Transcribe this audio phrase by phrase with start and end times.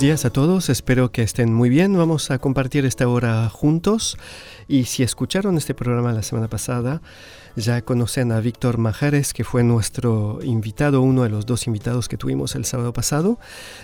[0.00, 1.94] días a todos, espero que estén muy bien.
[1.94, 4.16] Vamos a compartir esta hora juntos
[4.66, 7.02] y si escucharon este programa la semana pasada,
[7.56, 12.16] ya conocen a Víctor Majares, que fue nuestro invitado, uno de los dos invitados que
[12.16, 13.38] tuvimos el sábado pasado.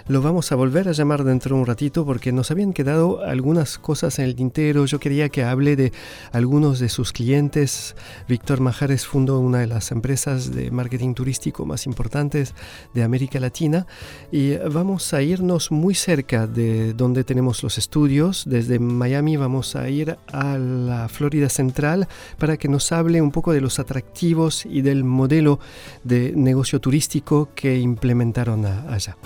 [0.08, 3.78] Lo vamos a volver a llamar dentro de un ratito porque nos habían quedado algunas
[3.78, 4.86] cosas en el tintero.
[4.86, 5.92] Yo quería que hable de
[6.32, 7.96] algunos de sus clientes.
[8.28, 12.54] Víctor Majares fundó una de las empresas de marketing turístico más importantes
[12.94, 13.86] de América Latina
[14.30, 18.44] y vamos a irnos muy cerca de donde tenemos los estudios.
[18.46, 23.52] Desde Miami vamos a ir a la Florida Central para que nos hable un poco
[23.52, 25.60] de los atractivos y del modelo
[26.04, 29.16] de negocio turístico que implementaron allá.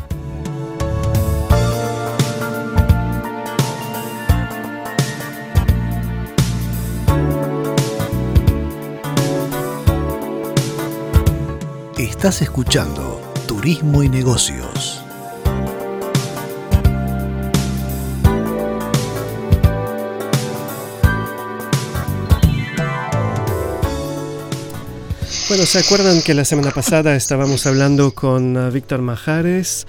[11.97, 15.10] Estás escuchando Turismo y Negocios.
[25.51, 29.85] Bueno, ¿se acuerdan que la semana pasada estábamos hablando con uh, Víctor Majares?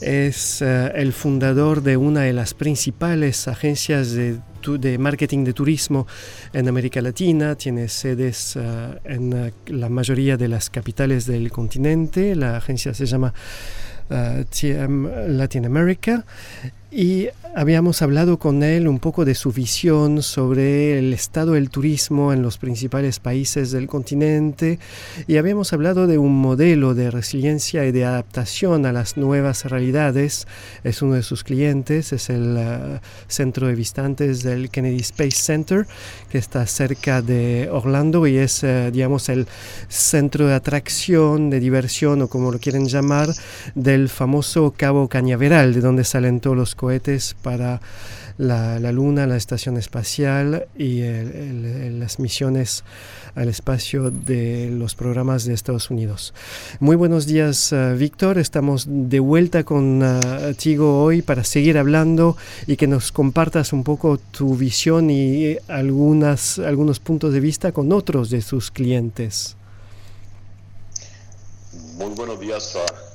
[0.00, 4.40] Es uh, el fundador de una de las principales agencias de,
[4.80, 6.08] de, marketing de turismo
[6.52, 7.54] en América Latina.
[7.54, 12.34] Tiene sedes uh, en la mayoría de las capitales del continente.
[12.34, 13.32] La agencia se llama
[14.08, 16.24] TM Latin America
[16.96, 22.32] y habíamos hablado con él un poco de su visión sobre el estado del turismo
[22.32, 24.78] en los principales países del continente
[25.26, 30.46] y habíamos hablado de un modelo de resiliencia y de adaptación a las nuevas realidades.
[30.84, 32.98] Es uno de sus clientes, es el uh,
[33.28, 35.86] centro de visitantes del Kennedy Space Center
[36.30, 39.46] que está cerca de Orlando y es, uh, digamos, el
[39.88, 43.28] centro de atracción, de diversión o como lo quieren llamar,
[43.74, 47.80] del famoso Cabo Cañaveral, de donde salen todos los cohetes para
[48.38, 52.84] la, Luna, la estación espacial y el, las misiones
[53.34, 56.32] al espacio de los programas de Estados Unidos.
[56.78, 58.38] Muy buenos días, uh, Víctor.
[58.38, 62.36] Estamos de vuelta contigo uh, hoy para seguir hablando
[62.68, 67.92] y que nos compartas un poco tu visión y algunas, algunos puntos de vista con
[67.92, 69.56] otros de sus clientes.
[71.98, 72.76] Muy buenos días.
[72.76, 73.05] Uh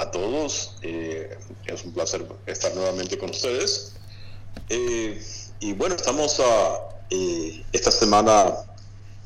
[0.00, 0.72] a todos.
[0.82, 3.92] Eh, es un placer estar nuevamente con ustedes.
[4.68, 5.22] Eh,
[5.60, 6.78] y bueno, estamos a,
[7.10, 8.54] eh, esta semana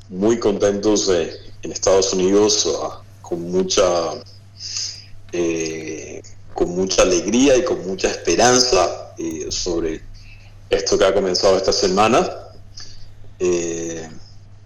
[0.08, 2.68] muy contentos en Estados Unidos,
[3.22, 3.82] con mucha
[6.54, 9.12] con mucha alegría y con mucha esperanza
[9.50, 10.00] sobre
[10.70, 12.30] esto que ha comenzado esta semana,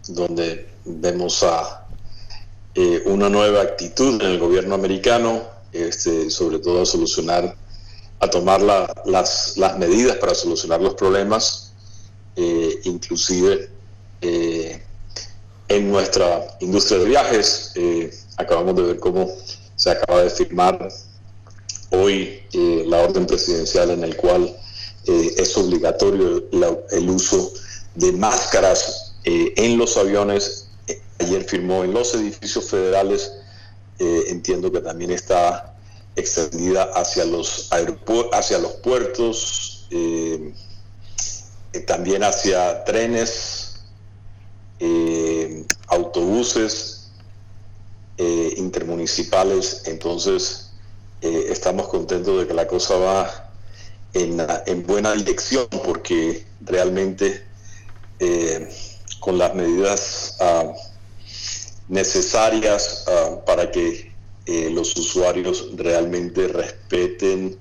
[0.08, 1.86] donde vemos a
[3.06, 7.56] una nueva actitud en el gobierno americano este, sobre todo a solucionar,
[8.20, 11.72] a tomar las, las, medidas para solucionar los problemas,
[12.36, 13.70] eh, inclusive
[14.20, 14.82] eh,
[15.68, 17.72] en nuestra industria de viajes.
[17.76, 19.30] Eh, acabamos de ver cómo
[19.76, 20.88] se acaba de firmar
[21.90, 24.54] hoy la orden presidencial en el cual
[25.06, 26.44] es obligatorio
[26.90, 27.50] el uso
[27.94, 30.68] de máscaras en los aviones.
[31.20, 33.32] Ayer firmó en los edificios federales
[33.98, 35.74] eh, entiendo que también está
[36.14, 37.68] extendida hacia los
[38.32, 40.54] hacia los puertos, eh,
[41.72, 43.64] eh, también hacia trenes,
[45.88, 47.10] autobuses
[48.56, 49.82] intermunicipales.
[49.86, 50.70] Entonces,
[51.20, 53.50] estamos contentos de que la cosa va
[54.12, 57.44] en, buena dirección porque realmente
[59.20, 60.36] con las medidas
[61.88, 64.12] necesarias ah, para que
[64.46, 67.58] eh, los usuarios realmente respeten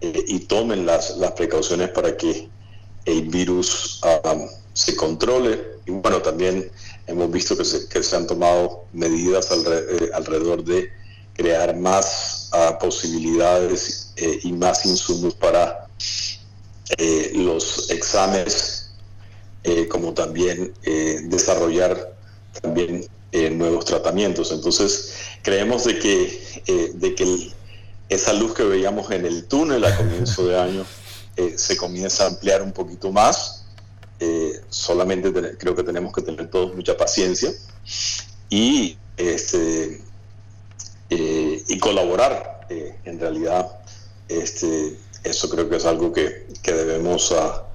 [0.00, 2.48] eh, y tomen las, las, precauciones para que
[3.04, 5.78] el virus ah, se controle.
[5.86, 6.70] Y bueno, también
[7.06, 10.90] hemos visto que se, que se han tomado medidas alrededor de
[11.34, 12.50] crear más
[12.80, 14.12] posibilidades
[14.42, 15.88] y más insumos para
[16.96, 18.90] eh, los exámenes,
[19.62, 22.16] eh, como también eh, desarrollar
[22.62, 24.52] también nuevos tratamientos.
[24.52, 27.52] Entonces, creemos de que, de que
[28.08, 30.86] esa luz que veíamos en el túnel a comienzo de año
[31.56, 33.66] se comienza a ampliar un poquito más.
[34.70, 37.52] solamente creo que tenemos que tener todos mucha paciencia
[38.48, 40.00] y, este,
[41.10, 43.78] y colaborar en realidad
[44.28, 47.66] este, eso creo que es algo que, debemos ah,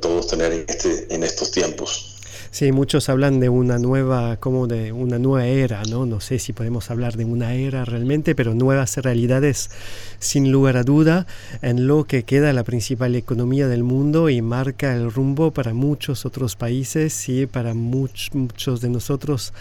[0.00, 2.09] todos tener en, este, en estos tiempos.
[2.52, 6.04] Sí, muchos hablan de una nueva, como de una nueva era, ¿no?
[6.04, 9.70] No sé si podemos hablar de una era realmente, pero nuevas realidades
[10.18, 11.28] sin lugar a duda
[11.62, 16.26] en lo que queda la principal economía del mundo y marca el rumbo para muchos
[16.26, 19.52] otros países y para muchos de nosotros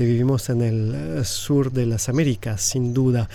[0.00, 3.28] que vivimos en el eh, sur de las Américas, sin duda.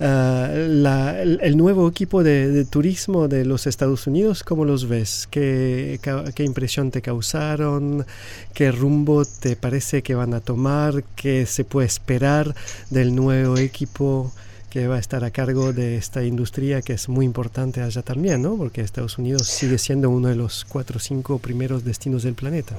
[0.00, 5.28] Eh, el, nuevo equipo de, turismo de los Estados Unidos, ¿cómo los ves?
[5.30, 6.00] ¿Qué,
[6.34, 8.04] ¿Qué, impresión te causaron?
[8.52, 11.04] ¿Qué rumbo te parece que van a tomar?
[11.14, 12.52] ¿Qué se puede esperar
[12.90, 14.32] del nuevo equipo?
[14.70, 18.42] que va a estar a cargo de esta industria que es muy importante allá también,
[18.42, 18.56] ¿no?
[18.56, 22.76] Porque Estados Unidos sigue siendo uno de los cuatro o cinco primeros destinos del planeta.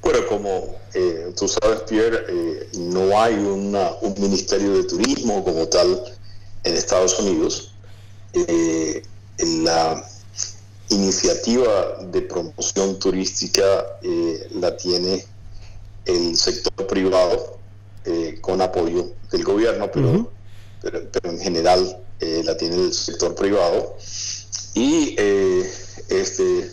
[0.00, 6.04] Bueno, como eh, tú sabes, Pierre, eh, no hay un ministerio de turismo como tal
[6.64, 7.74] en Estados Unidos.
[8.32, 9.02] Eh,
[9.38, 10.08] la
[10.90, 13.84] iniciativa de promoción turística
[14.52, 15.24] la tiene
[16.04, 17.58] el sector privado
[18.40, 20.30] con apoyo del gobierno, pero,
[20.80, 23.96] pero, en general la tiene el sector privado.
[24.74, 25.16] Y
[26.08, 26.70] este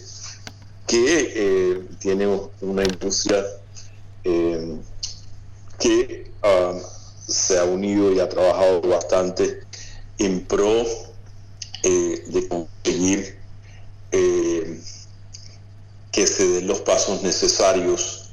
[0.87, 2.27] que eh, tiene
[2.61, 3.43] una industria
[4.23, 4.77] eh,
[5.79, 6.73] que ah,
[7.27, 9.61] se ha unido y ha trabajado bastante
[10.17, 10.85] en pro
[11.83, 13.43] eh, de conseguir
[16.11, 18.29] que se den los pasos necesarios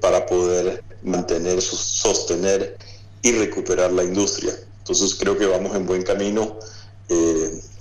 [0.00, 2.76] para poder mantener, sostener
[3.22, 4.58] y recuperar la industria.
[4.78, 6.58] Entonces creo que vamos en buen camino,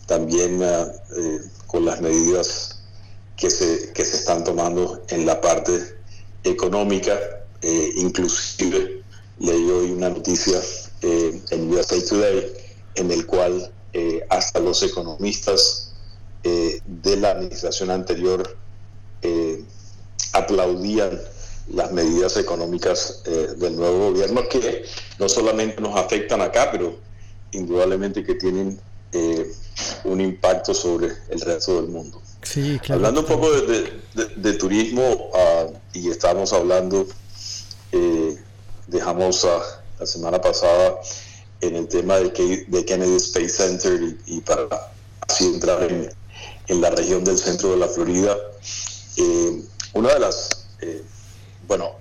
[0.06, 0.92] también ah,
[1.66, 2.76] con las medidas
[3.38, 5.80] que se, que se están tomando en la parte
[6.44, 7.18] económica,
[7.62, 9.04] eh, inclusive
[9.39, 10.60] leí hoy una noticia
[11.01, 12.51] eh, en USA Today
[12.95, 15.84] en el cual eh, hasta los economistas
[16.44, 18.56] de la administración anterior
[20.31, 21.19] aplaudían
[21.74, 24.86] las medidas económicas del nuevo gobierno que
[25.19, 27.00] no solamente nos afectan acá, pero
[27.51, 28.80] indudablemente que tienen
[30.06, 32.22] un impacto sobre el resto del mundo.
[32.89, 37.06] Hablando un poco de, turismo, ah, y estábamos hablando,
[37.92, 38.38] eh,
[38.88, 39.45] dejamos
[40.00, 40.95] la semana pasada
[41.62, 44.67] en el tema de, Kennedy Space Center y, para
[45.27, 48.36] así entrar en, la región del centro de la Florida.
[49.17, 49.63] Eh,
[49.94, 51.03] una de las, eh,
[51.67, 51.96] bueno,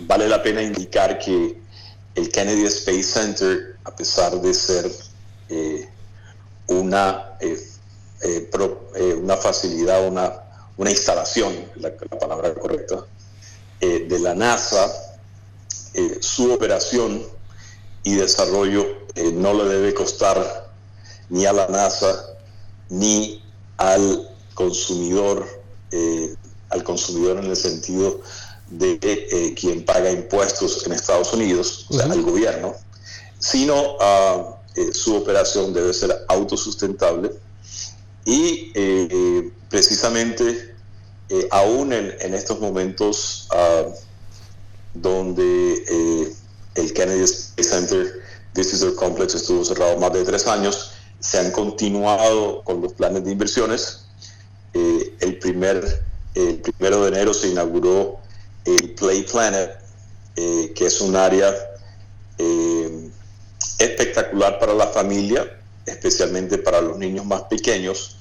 [0.00, 1.58] vale la pena indicar que
[2.14, 4.90] el Kennedy Space Center, a pesar de ser
[6.68, 7.36] una
[8.26, 8.50] eh,
[8.96, 10.32] eh, una facilidad, una,
[10.76, 13.06] una instalación, la, palabra correcta,
[13.80, 14.92] eh, de la NASA,
[16.20, 17.22] su operación
[18.02, 18.84] y desarrollo
[19.32, 20.68] no le debe costar
[21.30, 22.36] ni a la NASA
[22.90, 23.42] ni
[23.78, 25.46] al consumidor,
[26.68, 28.20] al consumidor en el sentido
[28.68, 32.74] de quien paga impuestos en Estados Unidos, o sea, al gobierno,
[33.38, 37.30] sino uh, su operación debe ser autosustentable
[38.26, 40.74] y eh, precisamente,
[41.28, 43.84] eh, aún en, estos momentos ah,
[44.94, 46.34] donde eh,
[46.74, 48.20] el Kennedy Space Center
[48.52, 53.32] Visitor Complex estuvo cerrado más de tres años, se han continuado con los planes de
[53.32, 54.02] inversiones.
[54.74, 56.02] el, primer,
[56.34, 58.18] el primero de enero se inauguró
[58.64, 59.78] el Play Planet,
[60.34, 61.54] que es un área
[63.78, 65.48] espectacular para la familia,
[65.86, 68.16] especialmente para los niños más pequeños,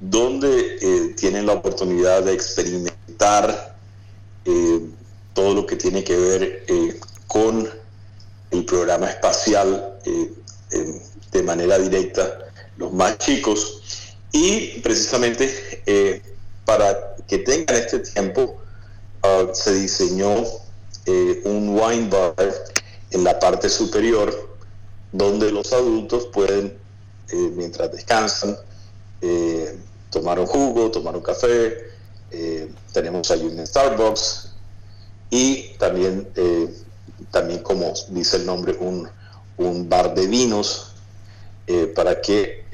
[0.00, 3.76] donde eh, tienen la oportunidad de experimentar
[4.44, 4.80] eh,
[5.34, 7.68] todo lo que tiene que ver eh, con
[8.50, 9.98] el programa espacial
[11.30, 12.38] de manera directa,
[12.76, 13.82] los más chicos,
[14.32, 16.22] Y precisamente
[16.64, 18.58] para que tengan este tiempo,
[19.22, 20.44] ah, se diseñó
[21.44, 22.34] un wine bar
[23.10, 24.50] en la parte superior
[25.12, 26.78] donde los adultos pueden,
[27.32, 28.56] eh, mientras descansan,
[30.10, 31.76] tomar un jugo, tomar un café.
[32.92, 34.52] tenemos ahí un Starbucks
[35.28, 36.26] y también,
[37.30, 39.08] también como dice el nombre, un,
[39.58, 40.94] un bar de vinos
[41.94, 42.64] para que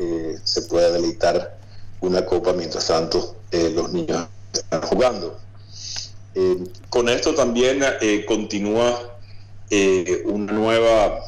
[0.44, 1.56] se pueda deleitar
[2.00, 5.38] una copa mientras tanto eh, los niños están jugando.
[6.34, 9.12] Eh, con esto también eh, continúa
[10.26, 11.20] una nueva,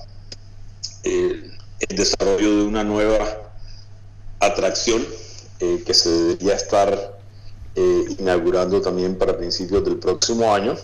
[1.80, 3.52] el desarrollo de una nueva
[4.40, 5.04] atracción
[5.58, 7.18] que se debería estar
[7.74, 10.76] inaugurando también para principios del próximo año,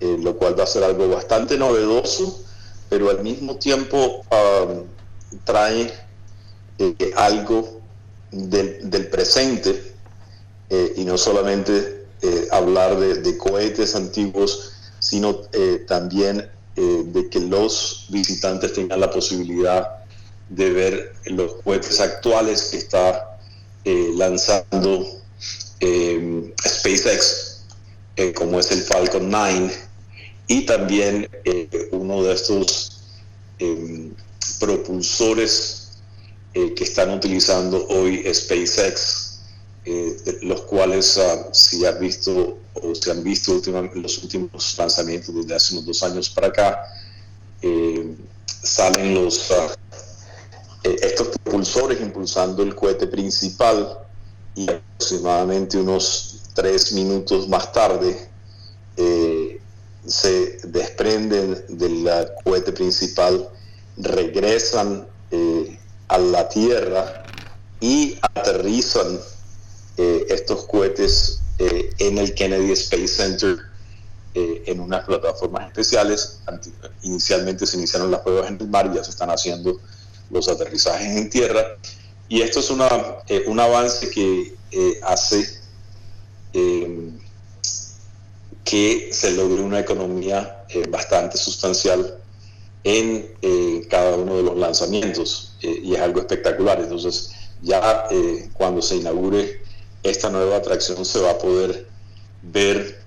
[0.00, 2.42] lo cual va a ser algo bastante novedoso,
[2.88, 4.84] pero al mismo tiempo um,
[5.44, 5.92] trae
[7.16, 7.80] algo
[8.32, 9.94] del, presente
[10.70, 18.06] eh, y no solamente eh, hablar de, cohetes antiguos, sino eh, también de que los
[18.08, 20.01] visitantes tengan la posibilidad
[20.54, 23.38] de ver los cohetes actuales que está
[23.84, 25.06] lanzando
[26.66, 27.64] SpaceX,
[28.34, 29.72] como es el Falcon 9,
[30.46, 31.28] y también
[31.90, 33.00] uno de estos
[34.60, 35.82] propulsores
[36.54, 39.40] eh, que están utilizando hoy SpaceX,
[39.86, 43.60] eh, los cuales uh, si han visto o se han visto
[43.94, 46.84] los últimos lanzamientos desde hace unos dos años para acá,
[47.62, 48.14] eh,
[48.46, 49.50] salen los
[50.84, 53.98] ah, estos propulsores impulsando el cohete principal
[54.54, 58.28] y aproximadamente unos tres minutos más tarde
[60.04, 62.06] se desprenden del
[62.44, 63.48] cohete principal,
[63.96, 65.06] regresan
[66.08, 67.24] a la Tierra
[67.80, 69.18] y aterrizan
[69.96, 73.58] eh, estos cohetes eh, en el Kennedy Space Center
[74.34, 76.40] eh, en unas plataformas especiales.
[77.02, 79.80] Inicialmente se iniciaron las pruebas en el mar ya se están haciendo
[80.30, 81.76] los aterrizajes en tierra.
[82.28, 82.88] Y esto es una,
[83.46, 84.54] un avance que
[85.02, 85.60] hace
[88.64, 92.18] que se logre una economía bastante sustancial
[92.84, 93.34] en
[93.88, 95.52] cada uno de los lanzamientos.
[95.62, 96.80] Eh, y es algo espectacular.
[96.80, 99.62] Entonces, ya eh, cuando se inaugure
[100.02, 101.86] esta nueva atracción se va a poder
[102.42, 103.00] ver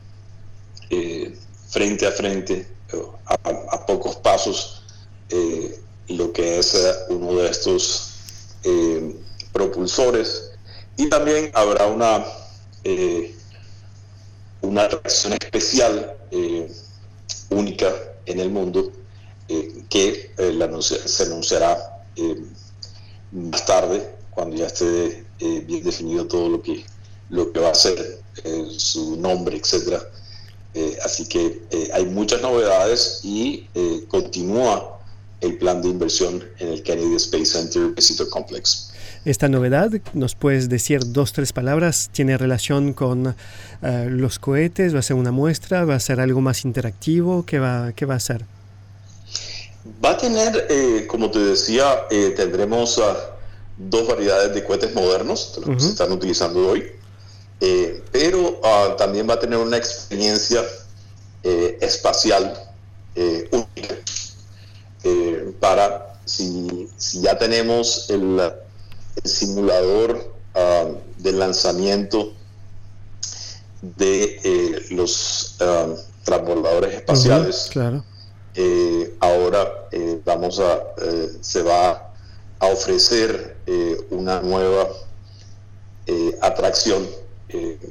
[0.89, 2.67] eh, frente a frente,
[3.25, 4.83] a, pocos pasos,
[6.07, 6.75] lo que es
[7.09, 8.11] uno de estos
[9.51, 10.51] propulsores.
[10.97, 12.25] Y también habrá una,
[14.61, 16.17] una atracción especial,
[17.49, 17.93] única
[18.25, 18.91] en el mundo,
[19.89, 20.31] que
[20.79, 22.41] se anunciará eh,
[23.31, 26.85] más tarde, cuando ya esté eh, bien definido todo lo que,
[27.29, 30.01] lo que va a ser, eh, su nombre, etcétera.
[31.03, 31.61] así que
[31.93, 33.67] hay muchas novedades y
[34.09, 34.94] continúa
[35.45, 38.91] el plan de inversión en el Kennedy Space Center Visitor Complex.
[39.25, 42.09] Esta novedad, ¿nos puedes decir dos, tres palabras?
[42.11, 43.35] ¿Tiene relación con
[43.81, 44.93] los cohetes?
[44.93, 45.83] ¿Va a ser una muestra?
[45.83, 47.43] ¿Va a ser algo más interactivo?
[47.43, 48.45] ¿Qué va, qué va a ser?
[50.03, 53.35] Va a tener, eh, como te decía, eh, tendremos ah,
[53.77, 56.91] dos variedades de cohetes modernos, los que se están utilizando hoy,
[57.61, 60.63] eh, pero ah, también va a tener una experiencia
[61.79, 62.59] espacial
[63.51, 63.95] única
[65.59, 66.89] para, si,
[67.21, 68.53] ya tenemos el,
[69.23, 70.85] simulador ah,
[71.17, 72.33] de lanzamiento
[73.81, 75.55] de los
[76.25, 78.03] transbordadores espaciales, claro.
[78.55, 82.13] eh, ahora eh, vamos a, eh, se va
[82.59, 83.55] a ofrecer
[84.09, 84.87] una nueva
[86.41, 87.05] atracción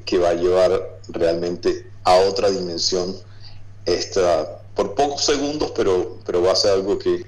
[0.04, 3.14] que va a llevar realmente a otra dimensión
[3.84, 7.24] esta, por pocos segundos, pero, pero va a ser algo que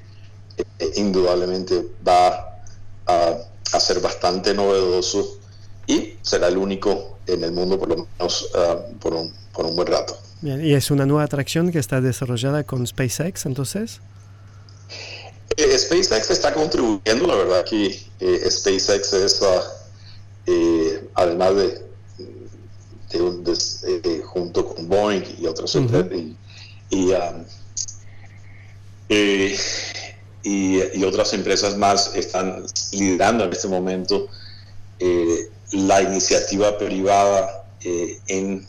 [0.96, 2.60] indudablemente va
[3.06, 3.36] a,
[3.72, 5.38] a, ser bastante novedoso
[5.86, 9.76] y será el único en el mundo por lo menos ah, por, un, por un
[9.76, 10.16] buen rato.
[10.42, 14.00] ¿y es una nueva atracción que está desarrollada con SpaceX entonces?
[15.56, 19.40] Eh, SpaceX está contribuyendo, la verdad que eh, SpaceX es,
[20.46, 21.86] eh, además de,
[24.24, 26.36] junto con Boeing y otras y,
[31.05, 34.28] otras empresas más están liderando en este momento
[35.73, 38.66] la iniciativa privada en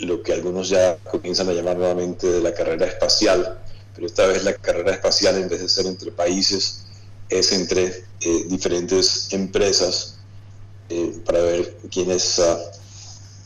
[0.00, 3.60] lo que algunos ya comienzan a llamar nuevamente de la carrera espacial,
[3.94, 6.84] pero esta vez la carrera espacial en vez de ser entre países
[7.28, 8.04] es entre
[8.48, 10.14] diferentes empresas
[11.24, 12.58] para ver quiénes ah,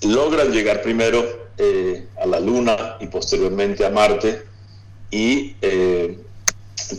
[0.02, 4.44] logran llegar primero a la Luna y posteriormente a Marte
[5.10, 5.54] y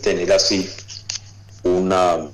[0.02, 0.68] tener así
[1.62, 2.28] una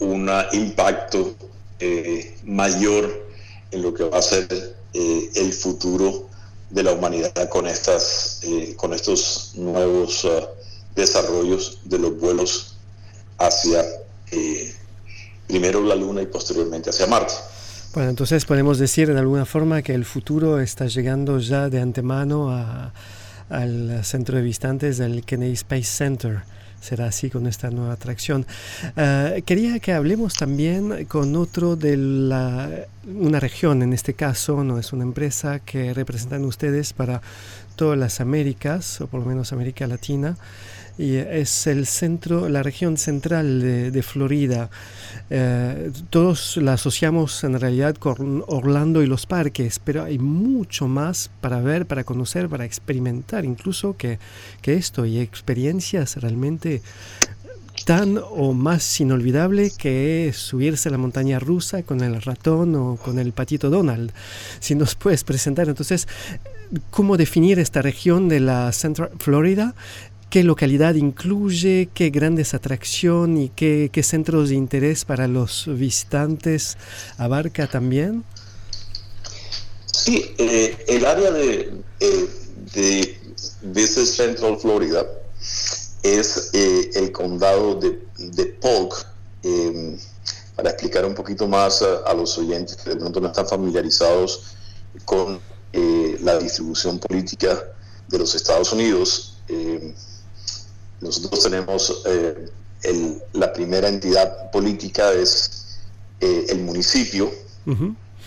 [0.00, 1.34] un impacto
[1.78, 3.28] eh, mayor
[3.70, 6.28] en lo que va a ser eh, el futuro
[6.70, 10.26] de la humanidad con, estas, eh, con estos nuevos
[10.94, 12.76] desarrollos de los vuelos
[13.38, 13.84] hacia
[15.46, 17.34] primero la Luna y posteriormente hacia Marte.
[17.92, 22.50] Bueno, entonces podemos decir de alguna forma que el futuro está llegando ya de antemano
[23.48, 26.42] al centro de visitantes del Kennedy Space Center
[26.80, 28.46] será así con esta nueva atracción.
[28.96, 32.70] Eh, quería que hablemos también con otro de la,
[33.06, 37.20] una región, en este caso no es una empresa que representan ustedes para
[37.80, 40.36] las Américas, o por lo menos América Latina
[41.00, 44.68] y es el centro, la región central de, Florida.
[45.30, 51.30] Eh, todos la asociamos en realidad con Orlando y los parques, pero hay mucho más
[51.40, 54.18] para ver, para conocer, para experimentar, incluso que,
[54.60, 56.82] que esto y experiencias realmente
[57.84, 63.18] tan o más inolvidable que subirse a la montaña rusa con el ratón o con
[63.18, 64.12] el patito Donald.
[64.60, 66.06] Si nos puedes presentar entonces
[66.90, 69.74] cómo definir esta región de la Central Florida
[70.30, 73.48] qué localidad incluye, qué grandes atracciones y
[73.90, 76.78] qué, centros de interés para los visitantes
[77.18, 78.22] abarca también?
[79.92, 83.18] Sí, eh, el área de, eh,
[83.62, 85.04] de Central Florida
[86.02, 89.06] es eh, el condado de, de Polk.
[89.42, 89.98] Em,
[90.56, 94.56] para explicar un poquito más a, los oyentes que de pronto no están familiarizados
[95.06, 95.40] con
[95.72, 97.64] la distribución política
[98.08, 99.94] de los Estados Unidos, em,
[101.00, 102.02] nosotros tenemos
[102.82, 105.78] eh, la primera entidad política es
[106.20, 107.30] eh, el municipio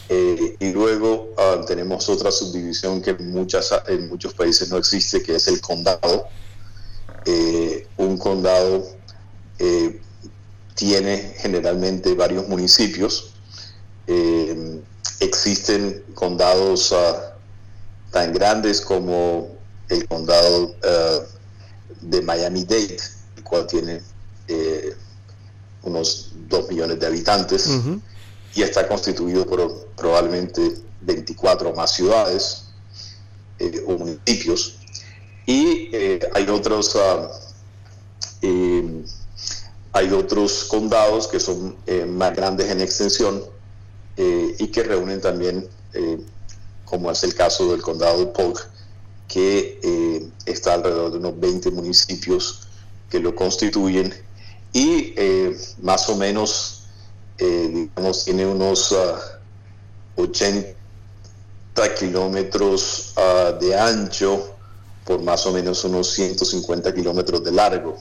[0.10, 5.24] eh, y luego ah, tenemos otra subdivisión que en, muchas, en muchos países no existe,
[5.24, 6.28] que es el condado.
[7.98, 8.86] Un condado
[10.76, 13.34] tiene generalmente varios municipios.
[15.20, 17.36] existen condados ah,
[18.12, 19.50] tan grandes como
[19.90, 21.20] el condado ah,
[22.02, 22.98] de Miami-Dade,
[23.38, 24.02] el cual tiene
[24.48, 24.94] eh,
[25.84, 27.70] unos 2 millones de habitantes
[28.56, 32.66] y está constituido por probablemente 24 más ciudades
[33.60, 34.80] eh, o municipios.
[35.46, 37.30] Y eh, hay otros ah,
[39.94, 41.78] hay otros condados que son
[42.10, 43.44] más grandes en extensión
[44.18, 45.68] y que reúnen también,
[46.84, 48.68] como es el caso del condado de Polk,
[49.34, 52.68] que eh, está alrededor de unos 20 municipios
[53.10, 54.14] que lo constituyen
[54.72, 56.84] y eh, más o menos,
[57.40, 58.96] eh, digamos, tiene unos
[60.16, 60.76] 80
[61.78, 64.53] ah, kilómetros ah, de ancho
[65.06, 67.98] por más o menos unos 150 kilómetros de largo.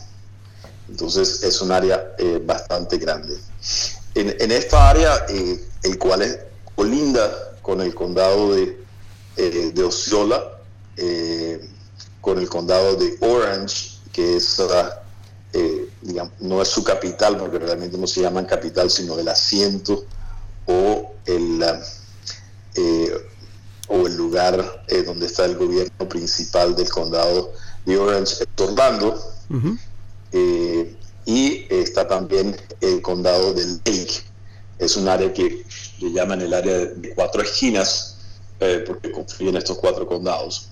[0.89, 3.37] Entonces es un área bastante grande.
[4.15, 5.27] En, esta área,
[5.83, 6.39] el cual es
[6.75, 8.77] colinda con el condado de,
[9.37, 10.59] de Osceola,
[10.97, 11.61] eh,
[12.21, 14.61] con el condado de Orange, que es,
[15.53, 20.05] eh, digamos, no es su capital, porque realmente no se llaman capital, sino el asiento
[20.67, 21.65] o el,
[22.75, 23.13] eh,
[23.89, 27.53] o el lugar donde está el gobierno principal del condado
[27.85, 29.21] de Orange, es Orlando.
[31.25, 34.23] y está también el condado de Lake.
[34.79, 35.65] Es un área que
[36.01, 38.17] le llaman el área de cuatro esquinas,
[38.87, 40.69] porque confluyen estos cuatro condados.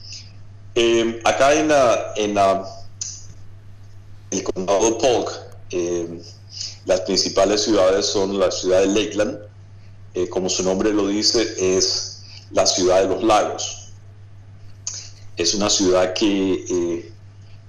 [0.75, 2.39] Eh, acá en, la, en
[4.31, 5.31] el condado de Polk,
[5.71, 6.23] eh,
[6.85, 9.39] las principales ciudades son la ciudad de Lakeland,
[10.15, 12.10] eh, como su nombre lo dice, es
[12.51, 13.93] la ciudad de los lagos.
[15.37, 17.13] Es una ciudad que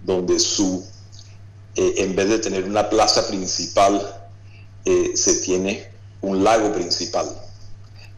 [0.04, 0.86] donde su
[1.76, 4.26] en vez de tener una plaza principal,
[4.84, 5.88] se tiene
[6.20, 7.30] un lago principal,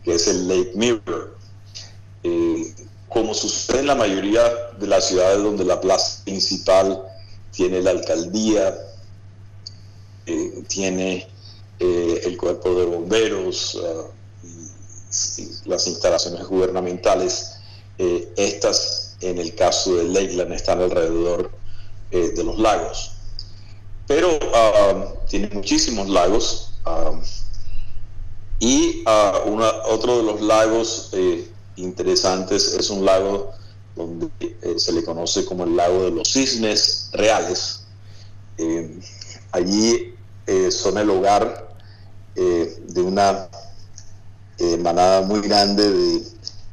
[0.04, 1.38] que es el Lake Mirror
[3.13, 4.41] como sucede en la mayoría
[4.80, 7.04] de las ciudades donde la plaza principal
[7.52, 8.76] tiene la alcaldía,
[10.26, 11.28] eh, tiene
[11.80, 14.08] eh, el cuerpo de bomberos, ah,
[15.65, 17.58] las instalaciones gubernamentales,
[17.97, 21.52] eh, estas en el caso de Lakeland están alrededor
[22.12, 23.12] de los lagos.
[24.08, 27.19] Pero ah, tiene muchísimos lagos ah,
[28.60, 31.12] y otro de los lagos
[31.76, 32.73] interesantes.
[32.73, 33.52] Es un lago
[33.95, 37.86] donde eh, se le conoce como el lago de los cisnes reales,
[39.52, 40.13] allí
[40.69, 41.73] son el hogar
[42.36, 43.49] de una
[44.80, 46.24] manada muy grande de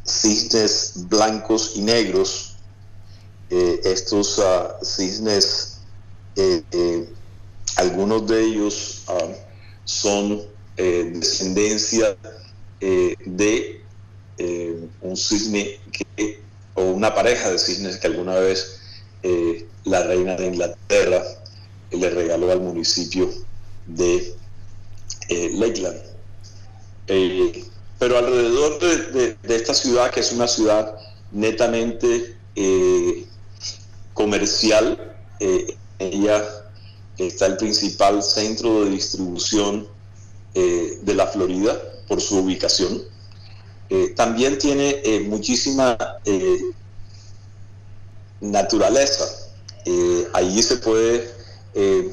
[0.04, 2.56] cisnes blancos y negros.
[3.50, 5.78] estos uh, cisnes,
[7.76, 9.34] algunos de ellos uh,
[9.84, 10.42] son
[10.76, 12.16] descendencia
[12.80, 13.84] de
[15.02, 16.40] un cisne que,
[16.74, 18.80] o una pareja de cisnes que alguna vez
[19.22, 21.22] eh, la reina de Inglaterra
[21.90, 23.30] le regaló al municipio
[23.86, 24.34] de
[25.28, 26.00] eh, Lakeland.
[27.06, 27.64] Eh,
[28.00, 30.96] pero alrededor de, esta ciudad, que es una ciudad
[31.30, 32.34] netamente
[34.12, 35.14] comercial,
[36.00, 36.44] ella
[37.18, 39.86] está el principal centro de distribución
[40.54, 43.02] de la Florida por su ubicación.
[44.16, 45.96] también tiene muchísima
[48.40, 49.24] naturaleza.
[49.84, 51.30] Eh, allí se puede,
[51.74, 52.10] eh,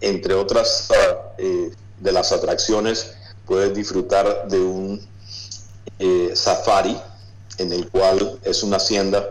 [0.00, 0.88] entre otras
[1.38, 3.13] eh, de las atracciones,
[3.46, 5.00] puedes disfrutar de un
[6.34, 6.96] safari
[7.58, 9.24] en el cual es una hacienda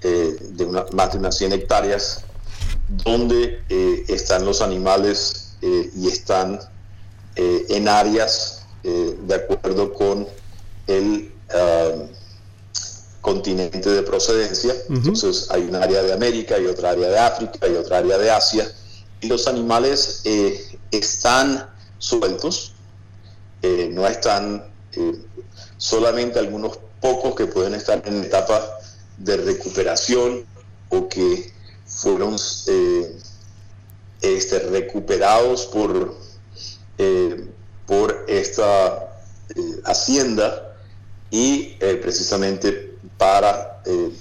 [0.00, 2.22] de una, más de unas 100 hectáreas
[2.88, 3.62] donde
[4.08, 6.60] están los animales y están
[7.36, 10.26] en áreas de acuerdo con
[10.86, 12.06] el ah,
[13.20, 14.74] continente de procedencia.
[14.88, 18.30] Entonces hay un área de América y otra área de África y otra área de
[18.30, 18.70] Asia.
[19.20, 22.72] Y los animales eh, están sueltos,
[23.62, 25.12] eh, no están eh,
[25.76, 28.62] solamente algunos pocos que pueden estar en etapa
[29.18, 30.46] de recuperación
[30.90, 31.52] o que
[31.86, 32.36] fueron
[34.20, 36.16] este, recuperados por,
[37.86, 39.12] por esta
[39.84, 40.76] hacienda
[41.30, 44.12] y precisamente para eh,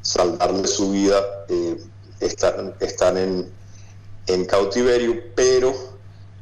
[0.00, 1.76] salvarle su vida, eh,
[2.20, 3.50] están, están en,
[4.26, 5.74] en, cautiverio, pero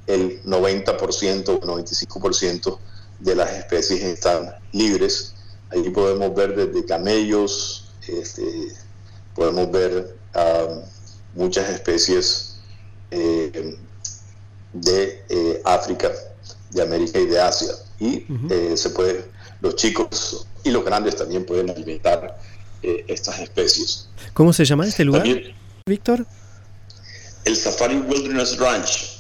[0.07, 2.79] el 90% o 95%
[3.21, 5.35] de las especies están libres.
[5.71, 8.69] Ahí podemos ver desde camellos, este,
[9.35, 10.17] podemos ver
[11.35, 12.57] muchas especies
[13.11, 13.77] eh,
[14.73, 16.11] de eh, África,
[16.71, 17.73] de América y de Asia.
[18.01, 18.27] Y
[18.77, 19.25] se puede,
[19.61, 22.39] los chicos y los grandes también pueden alimentar
[22.83, 24.09] eh, estas especies.
[24.33, 25.27] ¿Cómo se llama este lugar,
[25.87, 26.27] Víctor?
[27.45, 29.14] El Safari Wilderness Ranch.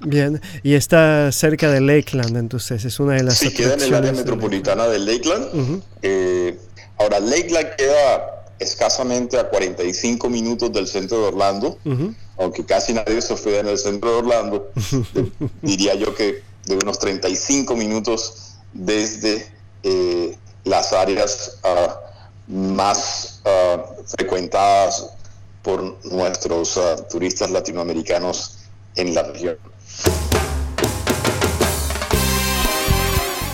[0.00, 3.94] Bien, y está cerca de Lakeland, entonces es una de las Sí, queda en el
[3.94, 5.82] área metropolitana de Lakeland.
[6.02, 6.58] Eh,
[6.98, 11.78] ahora, Lakeland queda escasamente a 45 minutos del centro de Orlando,
[12.38, 14.70] aunque casi nadie se hospeda en el centro de Orlando.
[15.62, 19.46] diría yo que de unos 35 minutos desde
[19.82, 22.00] eh, las áreas ah,
[22.48, 25.06] más ah, frecuentadas
[25.62, 28.65] por nuestros ah, turistas latinoamericanos
[28.96, 29.56] en la región.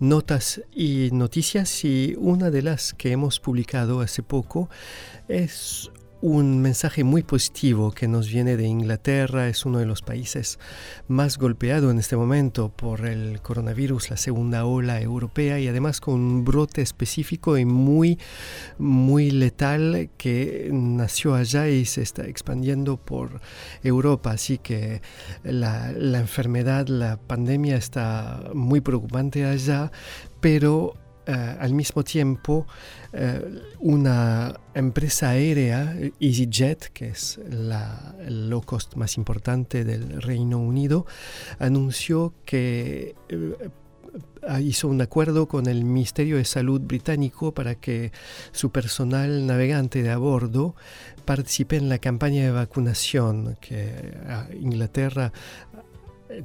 [0.00, 4.68] notas y noticias y una de las que hemos publicado hace poco
[5.28, 5.92] es
[6.26, 9.48] un mensaje muy positivo que nos viene de Inglaterra.
[9.48, 10.58] Es uno de los países
[11.06, 16.14] más golpeado en este momento por el coronavirus, la segunda ola europea y además con
[16.14, 18.18] un brote específico y muy,
[18.76, 23.40] muy letal que nació allá y se está expandiendo por
[23.84, 24.32] Europa.
[24.32, 25.02] Así que
[25.44, 29.92] la, la enfermedad, la pandemia está muy preocupante allá,
[30.40, 30.96] pero
[31.28, 32.68] eh, al mismo tiempo
[33.12, 41.04] eh, una empresa aérea, EasyJet, que es la, low cost más importante del Reino Unido,
[41.58, 43.70] anunció que eh,
[44.60, 48.12] hizo un acuerdo con el Ministerio de Salud británico para que
[48.52, 50.76] su personal navegante de a bordo
[51.24, 54.16] participe en la campaña de vacunación que
[54.60, 55.32] Inglaterra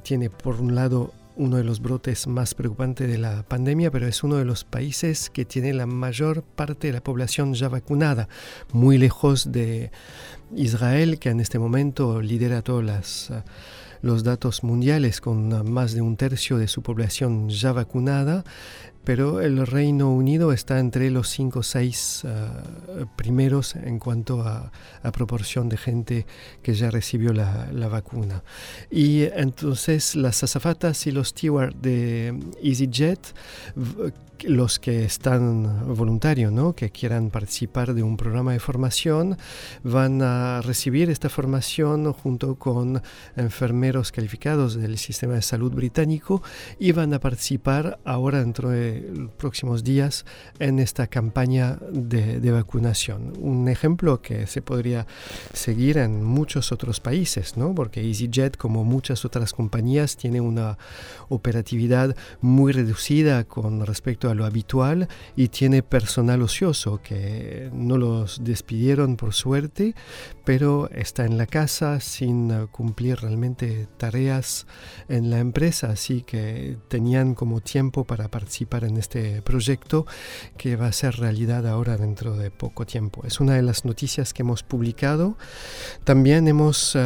[0.02, 4.22] tiene por un lado uno de los brotes más preocupantes de la pandemia, pero es
[4.22, 8.28] uno de los países que tiene la mayor parte de la población ya vacunada,
[8.72, 9.90] muy lejos de
[10.54, 13.32] Israel, que en este momento lidera todas las
[14.02, 18.44] los datos mundiales con más de un tercio de su población ya vacunada,
[19.04, 24.70] pero el Reino Unido está entre los cinco o seis uh, primeros en cuanto a,
[25.12, 26.26] proporción de gente
[26.62, 28.42] que ya recibió la, la, vacuna.
[28.90, 33.34] Y entonces las azafatas y los stewards de EasyJet
[34.44, 36.74] los que están voluntarios, ¿no?
[36.74, 39.36] que quieran participar de un programa de formación,
[39.82, 43.02] van a recibir esta formación junto con
[43.36, 46.42] enfermeros calificados del sistema de salud británico
[46.78, 50.24] y van a participar ahora dentro de los próximos días
[50.58, 53.32] en esta campaña de, vacunación.
[53.38, 55.06] Un ejemplo que se podría
[55.54, 57.74] seguir en muchos otros países, ¿no?
[57.74, 60.76] porque EasyJet, como muchas otras compañías, tiene una
[61.30, 68.42] operatividad muy reducida con respecto a lo habitual y tiene personal ocioso que no los
[68.44, 69.94] despidieron por suerte,
[70.44, 74.66] pero está en la casa sin cumplir realmente tareas
[75.08, 80.06] en la empresa, así que tenían como tiempo para participar en este proyecto
[80.56, 83.22] que va a ser realidad ahora dentro de poco tiempo.
[83.26, 85.36] Es una de las noticias que hemos publicado.
[86.04, 86.96] También hemos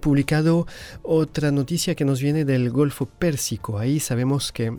[0.00, 0.66] publicado
[1.02, 3.78] otra noticia que nos viene del Golfo Pérsico.
[3.78, 4.76] Ahí sabemos que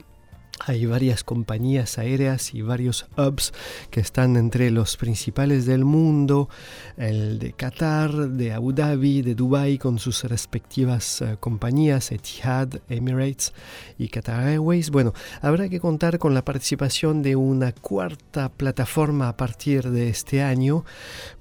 [0.59, 3.53] hay varias compañías aéreas y varios hubs
[3.89, 6.47] que están entre los principales del mundo,
[6.95, 13.53] el de Qatar, de Abu Dhabi, de Dubai con sus respectivas uh, compañías, Etihad, Emirates
[13.97, 14.89] y Qatar Airways.
[14.89, 20.43] Bueno, habrá que contar con la participación de una cuarta plataforma a partir de este
[20.43, 20.85] año,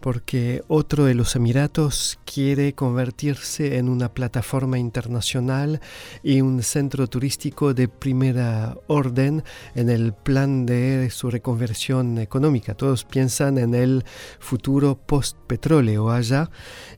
[0.01, 5.81] porque otro de los Emiratos quiere convertirse en una plataforma internacional
[6.23, 9.43] y un centro turístico de primera orden en
[9.91, 12.75] el plan de su reconversión económica.
[12.75, 14.05] Todos piensan en el
[14.39, 16.51] futuro post-petróleo allá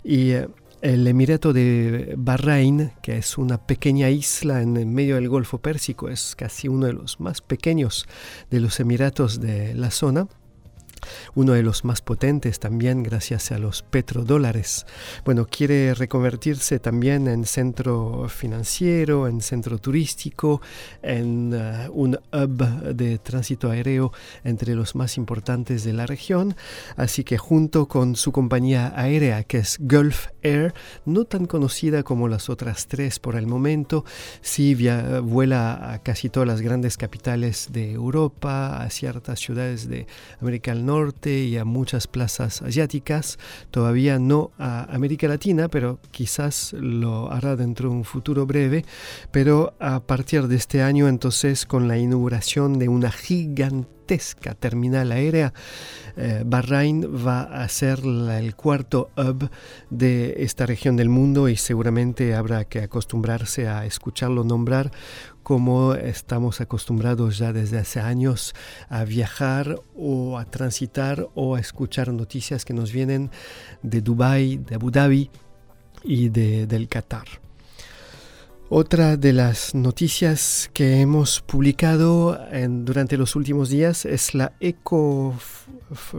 [0.02, 0.48] y eh,
[0.82, 6.34] el Emirato de Bahrein, que es una pequeña isla en medio del Golfo Pérsico, es
[6.36, 8.06] casi uno de los más pequeños
[8.50, 10.28] de los Emiratos de la zona
[11.34, 14.86] uno de los más potentes también gracias a los petrodólares.
[15.24, 20.60] Bueno, quiere reconvertirse también en centro financiero, en centro turístico,
[21.02, 24.12] en uh, un hub de tránsito aéreo
[24.44, 26.56] entre los más importantes de la región.
[26.96, 32.28] Así que junto con su compañía aérea que es Gulf Air, no tan conocida como
[32.28, 34.04] las otras tres por el momento,
[34.40, 34.74] sí
[35.22, 40.06] vuela a casi todas las grandes capitales de Europa, a ciertas ciudades de
[40.40, 40.93] América del Norte,
[41.24, 43.38] y a muchas plazas asiáticas,
[43.70, 48.84] todavía no a América Latina, pero quizás lo hará dentro de un futuro breve,
[49.32, 55.52] pero a partir de este año entonces con la inauguración de una gigantesca terminal aérea,
[56.16, 59.50] eh, Bahrain va a ser el cuarto hub
[59.90, 64.92] de esta región del mundo y seguramente habrá que acostumbrarse a escucharlo nombrar
[65.44, 68.54] como estamos acostumbrados ya desde hace años
[68.88, 73.30] a viajar o a transitar o a escuchar noticias que nos vienen
[73.82, 75.30] de Dubái, de Abu Dhabi
[76.02, 77.26] y de, del Qatar.
[78.70, 85.34] Otra de las noticias que hemos publicado durante los últimos días es la eco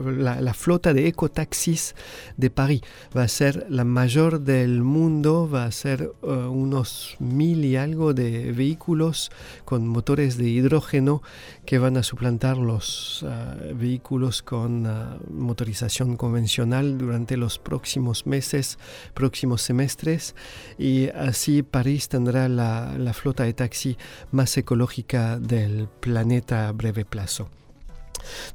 [0.04, 1.94] la, flota de ecotaxis
[2.36, 2.80] de París.
[3.16, 8.14] Va a ser la mayor del mundo, va a ser uh, unos mil y algo
[8.14, 9.30] de vehículos
[9.64, 11.22] con motores de hidrógeno
[11.64, 18.78] que van a suplantar los uh, vehículos con uh, motorización convencional durante los próximos meses,
[19.14, 20.34] próximos semestres.
[20.78, 23.96] Y así París tendrá la, la flota de taxi
[24.30, 27.48] más ecológica del planeta a breve plazo.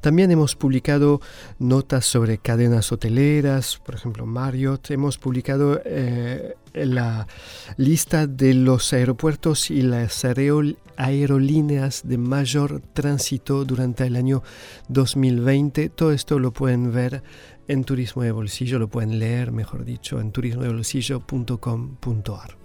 [0.00, 1.20] También hemos publicado
[1.58, 4.90] notas sobre cadenas hoteleras, por ejemplo Marriott.
[4.90, 7.26] Hemos publicado eh, la
[7.76, 10.24] lista de los aeropuertos y las
[10.96, 14.42] aerolíneas de mayor tránsito durante el año
[14.88, 15.88] 2020.
[15.90, 17.22] Todo esto lo pueden ver
[17.68, 22.56] en Turismo de Bolsillo, lo pueden leer, mejor dicho, en turismodebolsillo.com.ar.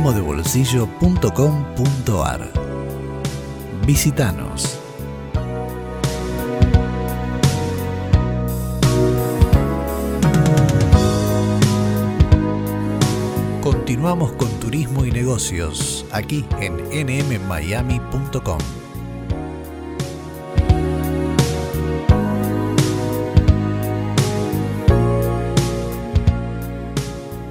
[0.00, 2.50] turismodebolsillo.com.ar.
[3.86, 4.78] Visítanos.
[13.60, 18.79] Continuamos con turismo y negocios aquí en nmmiami.com.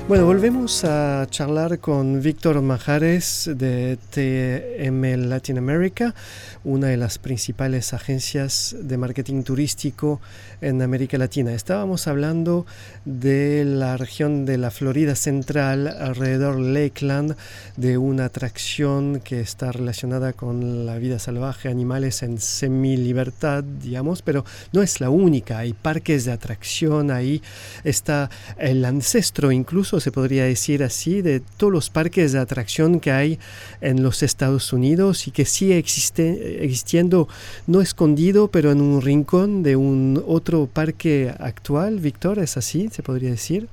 [0.09, 6.15] Bueno, volvemos a charlar con Víctor Majares de TM Latin America,
[6.63, 10.19] una de las principales agencias de marketing turístico
[10.61, 11.53] en América Latina.
[11.53, 12.65] Estábamos hablando
[13.05, 17.35] de la región de la Florida Central, alrededor Lakeland,
[17.77, 24.43] de una atracción que está relacionada con la vida salvaje, animales en semi-libertad, digamos, pero
[24.73, 25.59] no es la única.
[25.59, 27.43] Hay parques de atracción ahí,
[27.83, 33.11] está el ancestro incluso se podría decir así, de todos los parques de atracción que
[33.11, 33.39] hay
[33.81, 37.27] en los Estados Unidos y que sigue existe, existiendo,
[37.67, 41.99] no escondido, pero en un rincón de un otro parque actual.
[41.99, 42.89] Víctor, ¿es así?
[42.91, 43.67] ¿Se podría decir?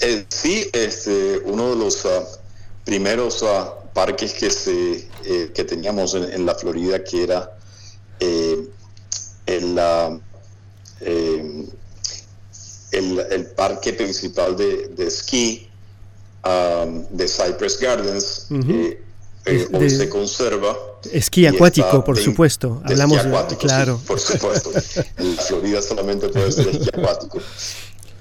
[0.00, 2.24] Eh, sí, este, uno de los ah,
[2.84, 7.52] primeros ah, parques que, se, eh, que teníamos en, la Florida, que era
[8.20, 8.66] eh,
[9.46, 11.68] el, uh,
[12.92, 15.68] el, parque principal de, esquí
[16.44, 18.46] um, de Cypress Gardens.
[18.50, 19.02] Eh,
[19.46, 20.76] eh, hoy se conserva.
[21.12, 22.82] Esquí acuático, por supuesto.
[22.84, 24.00] Hablamos de, acuático, claro.
[24.06, 24.70] por supuesto.
[25.16, 27.38] en Florida solamente puede ser esquí acuático.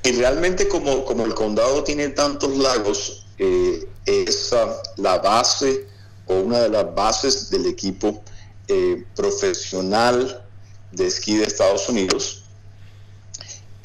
[0.03, 4.53] Y realmente como, como el condado tiene tantos lagos, eh, es
[4.97, 5.86] la base
[6.27, 8.23] o una de las bases del equipo
[9.15, 10.45] profesional
[10.91, 12.37] de esquí de Estados Unidos.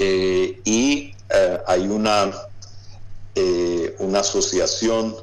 [0.04, 2.32] Eh, y eh, hay una,
[3.36, 5.14] eh, una asociación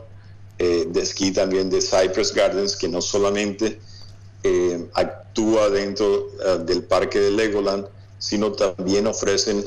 [0.58, 3.80] de esquí también de Cypress Gardens que no solamente
[4.94, 6.28] actúa dentro
[6.66, 7.88] del parque de Legoland,
[8.18, 9.66] sino también ofrecen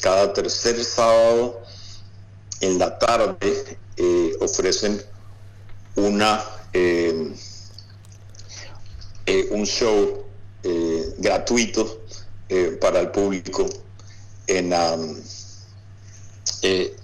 [0.00, 1.60] cada tercer sábado
[2.60, 3.78] en la tarde
[4.40, 5.00] ofrecen
[5.94, 6.44] una
[9.52, 10.24] un show
[11.18, 12.00] gratuito
[12.80, 13.68] para el público
[14.48, 14.72] en,
[16.62, 16.96] eh,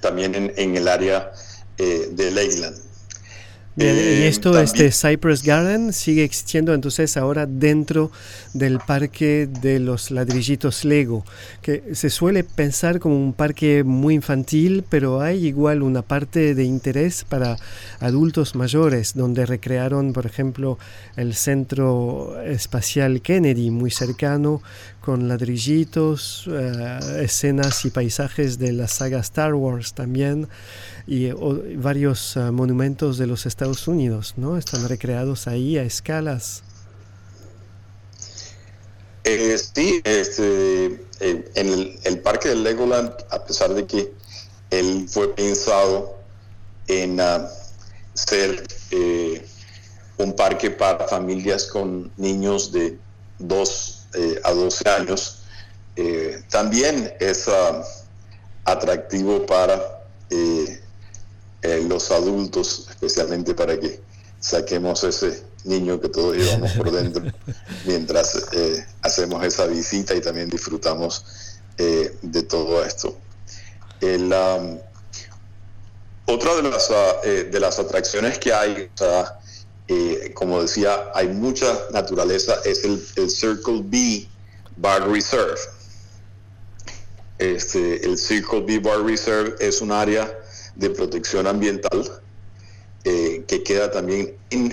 [0.00, 1.32] también en, el área
[1.78, 2.30] eh, de
[3.76, 3.98] Leyland.
[3.98, 8.10] y eh, esto, este Cypress Garden, sigue existiendo entonces ahora dentro
[8.52, 11.24] del parque de los ladrillitos Lego,
[11.60, 16.64] que se suele pensar como un parque muy infantil, pero hay igual una parte de
[16.64, 17.56] interés para
[18.00, 20.78] adultos mayores, donde recrearon, por ejemplo,
[21.16, 24.62] el Centro Espacial Kennedy, muy cercano,
[25.02, 30.48] con ladrillitos, eh, escenas y paisajes de la saga Star Wars también,
[31.06, 31.30] y
[31.76, 34.56] varios eh, monumentos de los Estados Unidos, ¿no?
[34.56, 36.62] Están recreados ahí a escalas.
[39.24, 44.12] Eh, sí, este, en el, parque de Legoland, a pesar de que
[44.70, 46.18] él fue pensado
[46.88, 47.48] en ah,
[48.14, 49.46] ser eh,
[50.18, 52.98] un parque para familias con niños de
[53.38, 55.38] 2 eh, a 12 años,
[56.50, 57.84] también es ah,
[58.64, 60.00] atractivo para
[61.62, 64.00] los adultos, especialmente para que
[64.42, 67.22] saquemos ese niño que todos llevamos por dentro
[67.86, 71.24] mientras eh, hacemos esa visita y también disfrutamos
[71.78, 73.16] eh, de todo esto.
[76.26, 76.90] otra de las,
[77.24, 78.90] eh, de las atracciones que hay,
[80.34, 84.26] como decía, hay mucha naturaleza, es el, el Circle B
[84.76, 85.60] Bar Reserve.
[87.38, 90.41] Este, el Circle B Bar Reserve es un área
[90.76, 92.22] de protección ambiental
[93.04, 94.72] que queda también en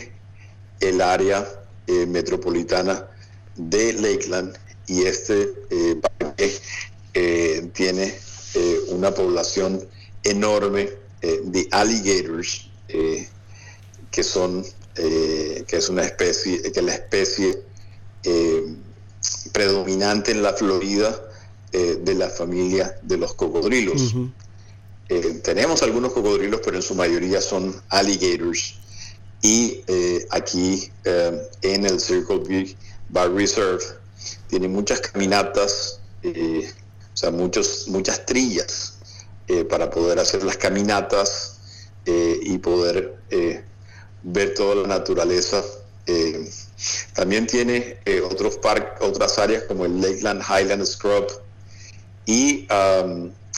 [0.79, 1.47] el área
[1.87, 3.07] eh, metropolitana
[3.55, 4.55] de Lakeland
[4.87, 6.53] y este eh, parque
[7.13, 8.13] eh, tiene
[8.89, 9.87] una población
[10.23, 10.89] enorme
[11.21, 17.61] de alligators que son que es una especie que es la especie
[19.51, 21.23] predominante en la Florida
[21.71, 24.15] de la familia de los cocodrilos.
[25.43, 28.79] Tenemos algunos cocodrilos, pero en su mayoría son alligators
[29.41, 32.75] y eh, aquí eh, en el Circle B
[33.09, 33.83] Bar Reserve
[34.47, 36.69] tiene muchas caminatas, eh,
[37.13, 38.95] o sea, muchos, muchas trillas
[39.67, 41.57] para poder hacer las caminatas
[42.05, 43.15] y poder
[44.21, 45.63] ver toda la naturaleza.
[47.15, 47.97] también tiene
[48.29, 51.25] otros parques, otras áreas como el Lakeland Highland Scrub
[52.27, 52.67] y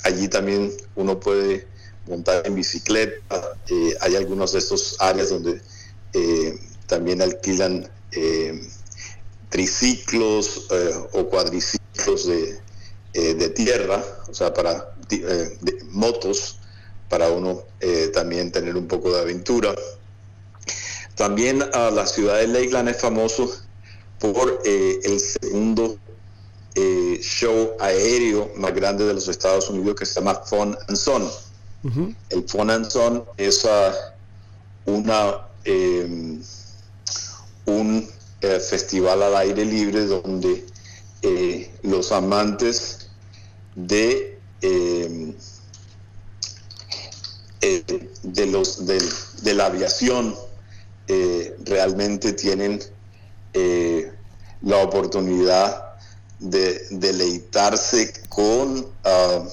[0.04, 1.68] allí también uno puede
[2.08, 3.56] montar en bicicleta.
[4.02, 5.62] hay algunos de estos áreas donde
[6.14, 8.68] eh, también alquilan eh,
[9.50, 12.60] triciclos eh, o cuadriciclos de,
[13.56, 14.96] tierra, o sea, para
[15.90, 16.60] motos,
[17.10, 17.66] para uno
[18.14, 19.76] también tener un poco de aventura.
[21.16, 23.52] También a la ciudad de Lakeland es famoso
[24.20, 26.00] por el segundo
[26.76, 31.30] eh, show aéreo más grande de los Estados Unidos que se llama Fun and Son.
[32.30, 36.42] El Fun and Son es uh, una, em,
[37.66, 38.08] un
[38.42, 40.66] eh, festival al aire libre donde
[41.24, 43.10] eh, los amantes
[43.76, 45.34] de, em,
[48.24, 50.36] de, los, de, la aviación
[51.66, 52.80] realmente tienen
[54.62, 55.91] la oportunidad
[56.42, 59.48] de deleitarse con, ah,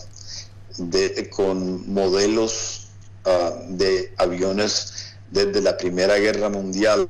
[1.31, 2.89] con modelos
[3.25, 7.09] ah, de aviones desde la Primera Guerra Mundial,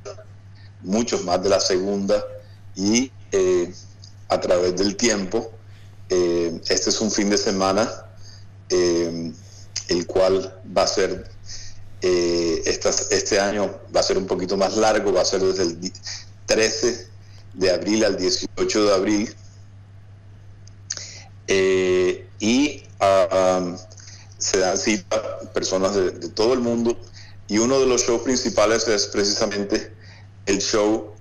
[0.82, 2.24] muchos más de la Segunda,
[2.74, 3.72] y eh,
[4.28, 5.52] a través del tiempo,
[6.08, 7.88] eh, este es un fin de semana,
[8.70, 9.32] eh,
[9.88, 11.30] el cual va a ser,
[12.00, 15.92] este año va a ser un poquito más largo, va a ser desde el
[16.46, 17.08] 13
[17.54, 19.34] de abril al 18 de abril,
[21.49, 23.74] eh, y ah,
[24.38, 26.96] se dan cita personas de, todo el mundo
[27.49, 29.92] y uno de los shows principales es precisamente
[30.46, 31.14] el show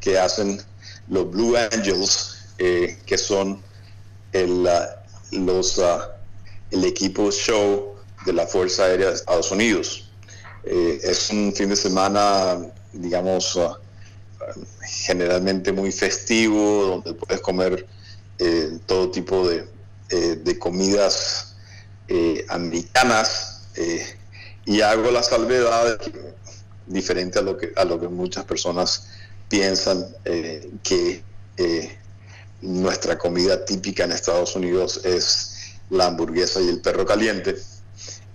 [0.00, 0.60] que hacen
[1.08, 3.60] los Blue Angels, eh, que son
[4.32, 5.02] el, ah,
[5.32, 6.16] los, ah,
[6.70, 7.96] el equipo show
[8.26, 10.10] de la Fuerza Aérea de Estados Unidos.
[10.64, 12.58] Eh, es un fin de semana,
[12.92, 13.58] digamos,
[14.82, 17.86] generalmente muy festivo, donde puedes comer
[18.38, 19.66] eh, todo tipo de,
[20.10, 21.56] eh, comidas
[22.06, 23.62] eh, americanas
[24.64, 26.00] y hago la salvedad
[26.86, 29.08] diferente a lo que a lo que muchas personas
[29.48, 30.06] piensan
[30.82, 31.22] que
[32.60, 37.56] nuestra comida típica en Estados Unidos es la hamburguesa y el perro caliente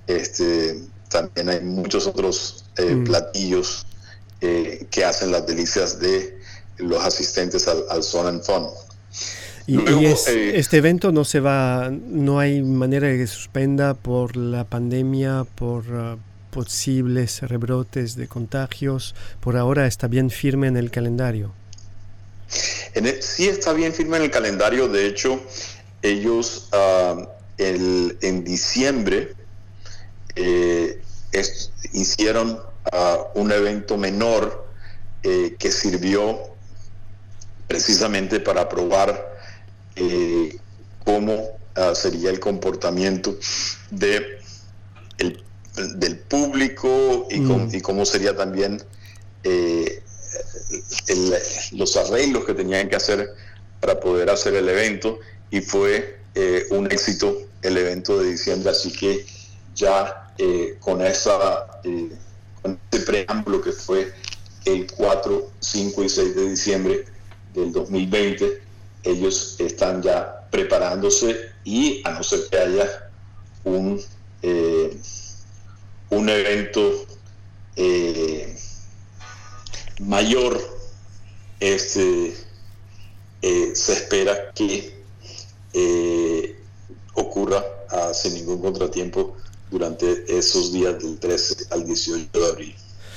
[0.08, 3.04] este también hay muchos otros mm.
[3.04, 3.86] platillos
[4.40, 6.40] que hacen las delicias de
[6.78, 8.68] los asistentes al, al Son and Fun.
[9.66, 14.36] Y, eh, este evento no se va, no hay manera de que se suspenda por
[14.36, 16.18] la pandemia, por uh,
[16.52, 19.16] posibles rebrotes de contagios.
[19.40, 21.54] Por ahora está bien firme en el calendario.
[23.22, 24.90] sí está bien firme en el calendario.
[24.90, 25.42] De hecho,
[26.02, 27.26] ellos uh,
[27.58, 29.34] en diciembre
[30.36, 31.02] eh,
[31.94, 32.52] hicieron
[32.92, 34.68] uh, un evento menor
[35.22, 36.40] eh, que sirvió
[37.68, 39.33] precisamente para probar
[39.96, 40.58] eh,
[41.06, 43.38] cómo ah, sería el comportamiento
[43.92, 44.40] de
[45.96, 47.74] del público mm.
[47.74, 48.84] y, cómo sería también
[49.44, 50.04] eh,
[51.72, 53.28] los arreglos que tenían que hacer
[53.80, 55.20] para poder hacer el evento
[55.50, 59.26] y fue eh, un éxito el evento de diciembre, así que
[59.74, 60.32] ya
[60.80, 61.82] con, esa,
[62.62, 64.14] con ese preámbulo que fue
[64.66, 67.06] el 4, 5 y 6 de diciembre
[67.54, 68.63] del 2020,
[69.04, 73.10] ellos están ya preparándose y a no ser que haya
[73.64, 74.02] un,
[74.42, 74.98] eh,
[76.10, 77.06] un evento
[77.76, 78.56] eh,
[80.02, 80.60] mayor,
[81.60, 82.36] este,
[83.42, 85.02] eh, se espera que
[87.16, 89.36] ocurra ah, sin ningún contratiempo
[89.72, 92.76] durante esos días del 13 al 18 de abril.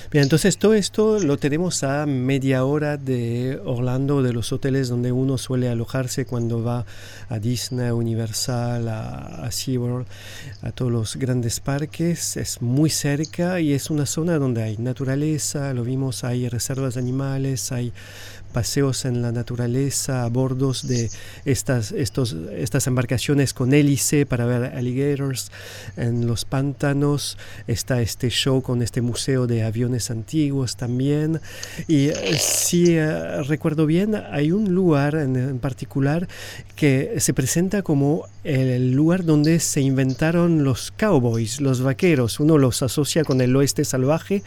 [0.09, 5.11] Bien, entonces todo esto lo tenemos a media hora de Orlando, de los hoteles donde
[5.11, 6.87] uno suele alojarse cuando va
[7.29, 10.07] a Disney, Universal, a, a SeaWorld,
[10.63, 12.37] a todos los grandes parques.
[12.37, 17.73] Es muy cerca y es una zona donde hay naturaleza, lo vimos, hay reservas animales,
[17.73, 17.93] hay
[18.57, 21.11] paseos en la naturaleza a bordos de
[21.45, 25.53] estas, estos, estas embarcaciones con hélice para ver alligators
[25.99, 27.37] en los pantanos.
[27.67, 31.43] Está este show con este museo de aviones antiguos también.
[31.87, 36.27] Y eh, si eh, recuerdo bien, hay un lugar en, particular
[36.77, 42.41] que se presenta como el lugar donde se inventaron los cowboys, los vaqueros.
[42.41, 44.43] Uno los asocia con el oeste salvaje,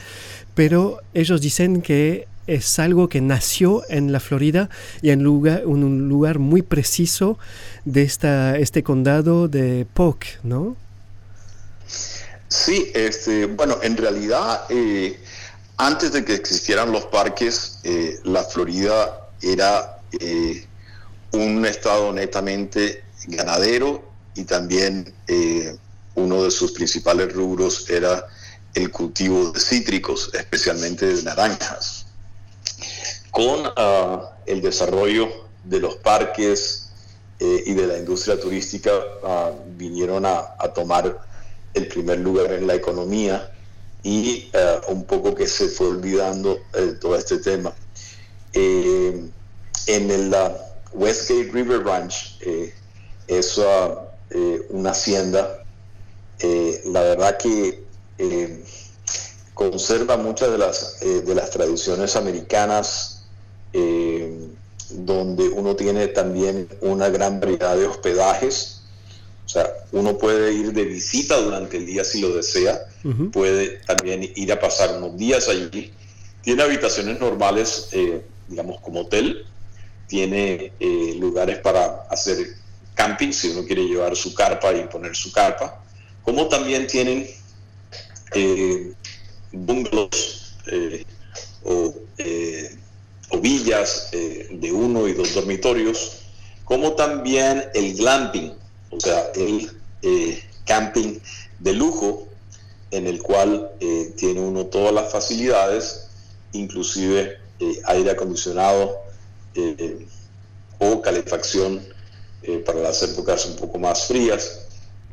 [0.55, 4.69] pero ellos dicen que es algo que nació en la Florida
[5.01, 7.37] y en, un lugar muy preciso
[7.85, 10.75] de esta, este condado de Polk, ¿no?
[12.47, 15.19] Sí, este, bueno, en realidad, eh,
[15.77, 20.65] antes de que existieran los parques, eh, la Florida era eh,
[21.31, 25.13] un estado netamente ganadero y también
[26.15, 28.25] uno de sus principales rubros era
[28.73, 32.08] el cultivo de cítricos, especialmente de naranjas
[33.39, 35.29] con ah, el desarrollo
[35.63, 36.89] de los parques
[37.39, 38.91] eh, y de la industria turística
[39.23, 41.21] ah, vinieron a, tomar
[41.73, 43.49] el primer lugar en la economía
[44.03, 47.71] y ah, un poco que se fue olvidando eh, todo este tema.
[48.51, 49.29] Eh,
[49.87, 50.35] en el,
[50.91, 52.37] Westgate River Ranch
[53.27, 53.95] es uh,
[54.71, 55.63] una hacienda,
[56.85, 57.85] la verdad que
[59.53, 63.18] conserva muchas de las, de las tradiciones americanas,
[63.73, 68.81] donde uno tiene también una gran variedad de hospedajes.
[69.45, 72.87] O sea, uno puede ir de visita durante el día si lo desea,
[73.31, 75.91] puede también ir a pasar unos días allí.
[76.43, 79.45] Tiene habitaciones normales, eh, digamos, como hotel,
[80.07, 82.37] tiene eh, lugares para hacer
[82.93, 85.83] camping si uno quiere llevar su carpa y poner su carpa,
[86.23, 87.27] como también tienen
[88.35, 88.93] eh,
[89.51, 90.55] bungalows
[91.63, 91.93] o,
[93.29, 96.17] o, villas de uno y dos dormitorios,
[96.65, 98.53] como también el glamping
[98.91, 99.71] o sea, el
[100.01, 101.19] eh, camping
[101.59, 102.27] de lujo
[102.91, 106.07] en el cual eh, tiene uno todas las facilidades,
[106.53, 109.07] inclusive eh, aire acondicionado
[110.77, 111.85] o calefacción
[112.65, 114.67] para las épocas un poco más frías.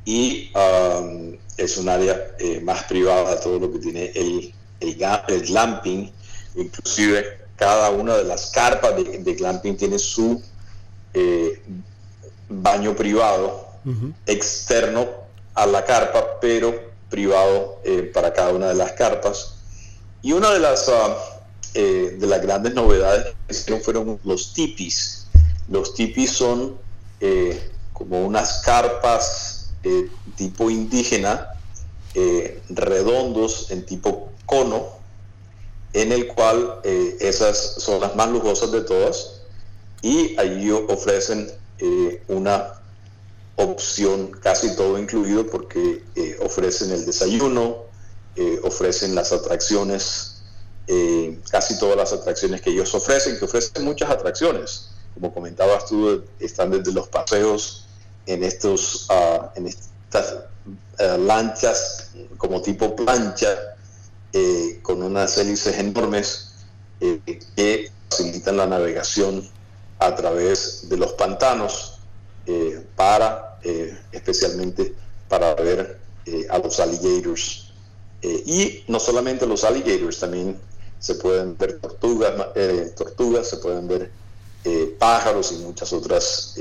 [0.05, 6.13] Y um, es un área más privada, todo lo que tiene el, el, glamping,
[6.55, 7.25] inclusive
[7.57, 10.43] cada una de las carpas de, de glamping tiene su
[12.49, 13.67] baño privado
[14.27, 15.07] externo
[15.55, 16.75] a la carpa, pero
[17.09, 19.55] privado eh, para cada una de las carpas.
[20.23, 21.17] Y una de las, ah,
[21.75, 23.35] eh, de las grandes novedades
[23.65, 25.27] que fueron los tipis.
[25.69, 26.77] Los tipis son
[27.21, 29.71] eh, como unas carpas
[30.35, 31.51] tipo indígena,
[32.71, 34.96] redondos en tipo cono,
[35.93, 36.81] en el cual
[37.21, 39.41] esas son las más lujosas de todas
[40.03, 41.51] y allí ofrecen
[42.29, 42.77] una
[43.57, 47.85] opción casi todo incluido porque eh, ofrecen el desayuno,
[48.37, 50.43] eh, ofrecen las atracciones,
[50.87, 54.91] eh, casi todas las atracciones que ellos ofrecen, que ofrecen muchas atracciones.
[55.15, 57.87] Como comentabas tú, están desde los paseos
[58.27, 60.37] en, estos, ah, en estas
[61.19, 63.76] lanchas como tipo plancha,
[64.83, 66.53] con unas hélices enormes
[67.01, 69.49] que facilitan la navegación
[69.99, 71.99] a través de los pantanos
[72.95, 74.95] para eh, especialmente
[75.29, 77.73] para ver eh, a los alligators.
[78.23, 80.57] Eh, y no solamente los alligators, también
[81.01, 82.33] se pueden ver tortugas,
[82.95, 84.13] tortugas se pueden ver
[85.01, 86.55] pájaros y muchas otras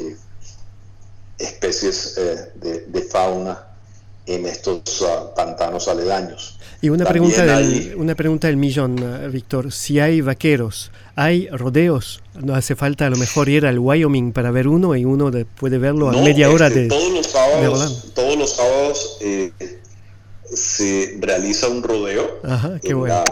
[1.37, 2.15] especies
[2.55, 3.67] de, fauna
[4.25, 6.57] en estos ah, pantanos aledaños.
[6.81, 9.71] Y una pregunta, del, una pregunta del millón, ah, Víctor.
[9.71, 12.21] Si hay vaqueros, ¿hay rodeos?
[12.33, 15.77] No hace falta a lo mejor ir al Wyoming para ver uno y uno puede
[15.77, 16.87] verlo a media hora este, de...
[16.89, 19.51] Todos los sábados, todos los sábados eh,
[20.51, 22.39] se realiza un rodeo.
[22.43, 23.23] Ajá, qué bueno.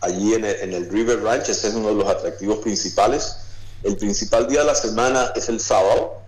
[0.00, 3.36] allí en el, River Ranch, ese es uno de los atractivos principales.
[3.82, 6.21] El principal día de la semana es el sábado,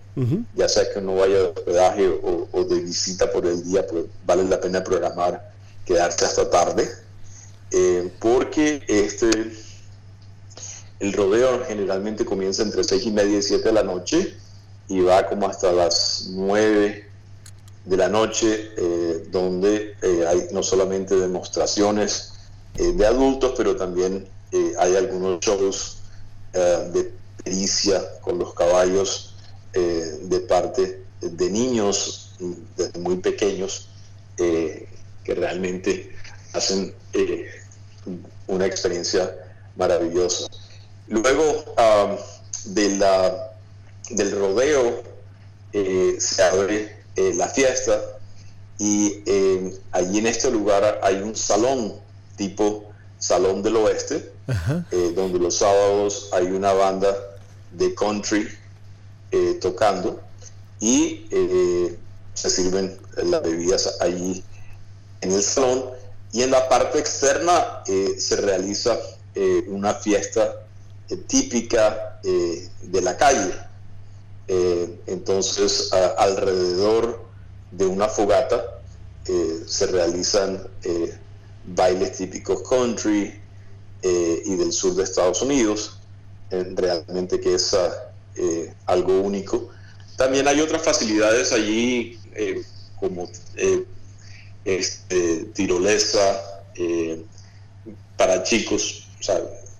[0.55, 4.45] ya sea que uno vaya de hospedaje o, de visita por el día, pues vale
[4.45, 5.51] la pena programar
[5.85, 6.89] quedarse hasta tarde,
[7.71, 9.29] eh, porque este,
[10.99, 14.35] el rodeo generalmente comienza entre seis y media y 7 de la noche
[14.87, 17.09] y va como hasta las 9
[17.83, 22.31] de la noche, eh, donde eh, hay no solamente demostraciones
[22.73, 24.27] de adultos, pero también
[24.79, 25.99] hay algunos shows
[26.51, 29.34] de pericia con los caballos
[29.75, 32.31] de parte de niños
[32.77, 33.89] desde muy pequeños
[35.25, 36.15] que realmente
[36.53, 37.49] hacen eh,
[38.47, 39.35] una experiencia
[39.75, 40.47] maravillosa.
[41.07, 41.65] Luego
[42.65, 43.51] de la,
[44.11, 45.03] del rodeo
[45.73, 47.99] eh, se abre eh, la fiesta
[48.77, 49.23] y
[49.91, 51.95] allí en este lugar hay un salón
[52.37, 52.83] tipo
[53.17, 54.33] Salón del Oeste,
[55.15, 57.15] donde los sábados hay una banda
[57.71, 58.45] de country
[59.61, 60.21] tocando
[60.79, 61.27] y
[62.33, 64.43] se sirven las bebidas allí
[65.21, 65.85] en el salón
[66.31, 68.97] y en la parte externa eh, se realiza
[69.33, 70.63] eh, una fiesta
[71.09, 73.53] eh, típica de la calle.
[75.05, 77.23] entonces, alrededor
[77.69, 78.79] de una fogata
[79.67, 80.67] se realizan
[81.65, 83.39] bailes típicos country
[84.01, 85.99] y del sur de Estados Unidos,
[86.49, 87.53] realmente que
[88.35, 89.69] es algo único.
[90.17, 92.19] También hay otras facilidades allí
[92.99, 93.29] como
[94.65, 96.41] este, tirolesa
[96.75, 97.23] eh,
[98.17, 99.07] para chicos,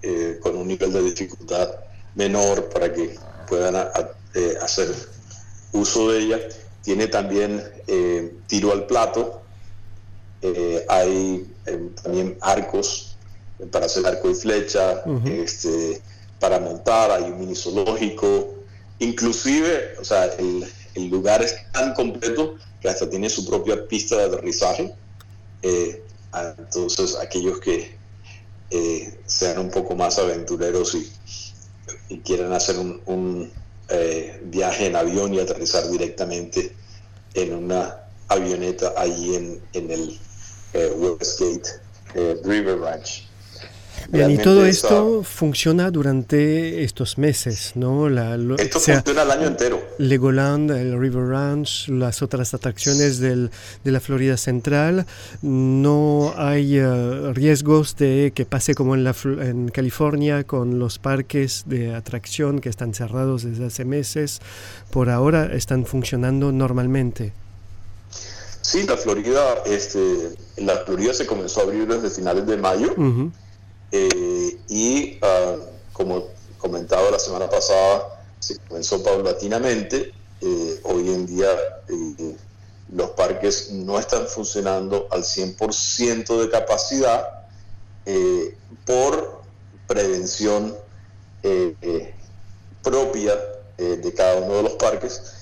[0.01, 1.69] eh, con un nivel de dificultad
[2.13, 3.15] menor para que
[3.47, 3.75] puedan
[4.33, 4.93] eh, hacer
[5.71, 6.39] uso de ella.
[6.83, 7.63] Tiene también
[8.45, 9.41] tiro al plato,
[10.87, 11.51] hay
[12.03, 13.17] también arcos
[13.71, 15.99] para hacer arco y flecha, este,
[16.39, 18.55] para montar, hay un mini zoológico,
[18.99, 20.65] inclusive, o sea, el,
[20.95, 24.93] el, lugar es tan completo que hasta tiene su propia pista de aterrizaje.
[25.61, 26.03] Eh,
[26.57, 27.97] entonces, aquellos que
[28.69, 31.11] eh, sean un poco más aventureros y,
[32.09, 33.51] y quieran hacer un, un
[33.89, 36.75] eh, viaje en avión y aterrizar directamente
[37.33, 40.19] en una avioneta allí en, en el
[40.73, 41.69] Westgate
[42.43, 43.25] River Ranch.
[44.09, 48.09] Bien, y todo esto funciona durante estos meses, ¿no?
[48.09, 49.81] La, esto funciona el año entero.
[49.97, 53.51] Legoland, el River Ranch, las otras atracciones del,
[53.83, 55.05] de la Florida Central.
[55.41, 61.63] No hay eh, riesgos de que pase como en, la, en California con los parques
[61.65, 64.41] de atracción que están cerrados desde hace meses.
[64.91, 67.33] Por ahora están funcionando normalmente.
[68.61, 72.95] Sí, la Florida, este, la Florida se comenzó a abrir desde finales de mayo.
[73.91, 75.55] Eh, y ah,
[75.93, 76.27] como
[76.57, 80.13] comentado la semana pasada, se comenzó paulatinamente.
[80.41, 81.47] Eh, hoy en día
[81.87, 82.35] eh,
[82.91, 87.29] los parques no están funcionando al 100% de capacidad
[88.85, 89.41] por
[89.87, 90.75] prevención
[92.83, 93.33] propia
[93.77, 95.33] de cada uno de los parques,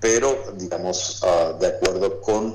[0.00, 2.54] pero digamos ah, de acuerdo con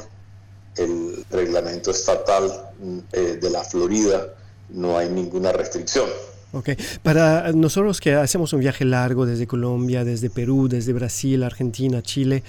[0.78, 2.72] el reglamento estatal
[3.12, 4.34] de la Florida,
[4.74, 6.08] no hay ninguna restricción.
[6.54, 12.02] Ok, para nosotros que hacemos un viaje largo desde Colombia, desde Perú, desde Brasil, Argentina,
[12.02, 12.44] Chile,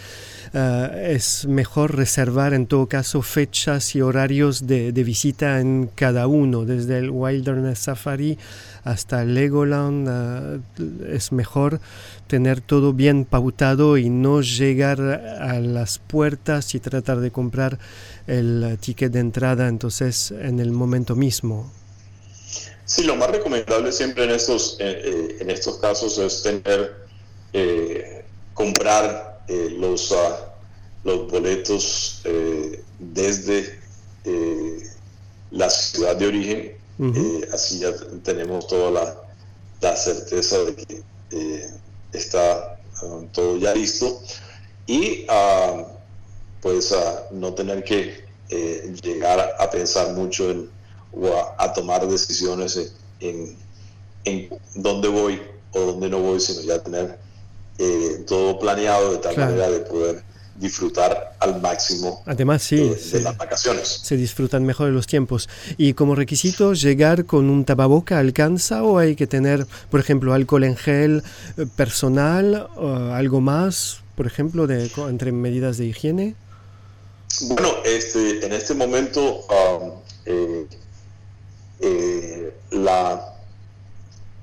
[0.52, 6.64] eh, es mejor reservar en todo caso fechas y horarios de, visita en cada uno,
[6.64, 8.38] desde el Wilderness Safari
[8.82, 10.08] hasta Legoland.
[10.78, 11.78] Eh, es mejor
[12.26, 17.78] tener todo bien pautado y no llegar a las puertas y tratar de comprar
[18.26, 21.70] el ticket de entrada entonces en el momento mismo.
[22.94, 27.06] Sí, lo más recomendable siempre en estos, eh, eh, en estos casos es tener,
[27.54, 28.22] eh,
[28.52, 30.52] comprar los, ah,
[31.02, 32.20] los boletos
[32.98, 33.80] desde
[35.52, 36.76] la ciudad de origen.
[37.50, 39.22] así ya tenemos toda la,
[39.80, 41.66] la certeza de que
[42.12, 44.20] está ah, todo ya listo.
[44.86, 45.82] Y ah,
[46.60, 46.94] pues
[47.30, 48.22] no tener que
[49.02, 50.81] llegar a pensar mucho en
[51.12, 53.56] o a, tomar decisiones en,
[54.24, 55.42] en, dónde voy
[55.72, 57.18] o dónde no voy, sino ya tener
[57.78, 60.22] eh, todo planeado de tal manera de poder
[60.56, 64.00] disfrutar al máximo Además, sí, de, las vacaciones.
[64.02, 65.48] Se disfrutan mejor de los tiempos.
[65.76, 70.64] Y como requisito, llegar con un tapaboca alcanza o hay que tener, por ejemplo, alcohol
[70.64, 71.22] en gel
[71.56, 76.34] eh, personal, o algo más, por ejemplo, de, entre medidas de higiene.
[77.48, 79.90] Bueno, este, en este momento um,
[80.26, 80.66] eh,
[81.82, 83.34] eh, la,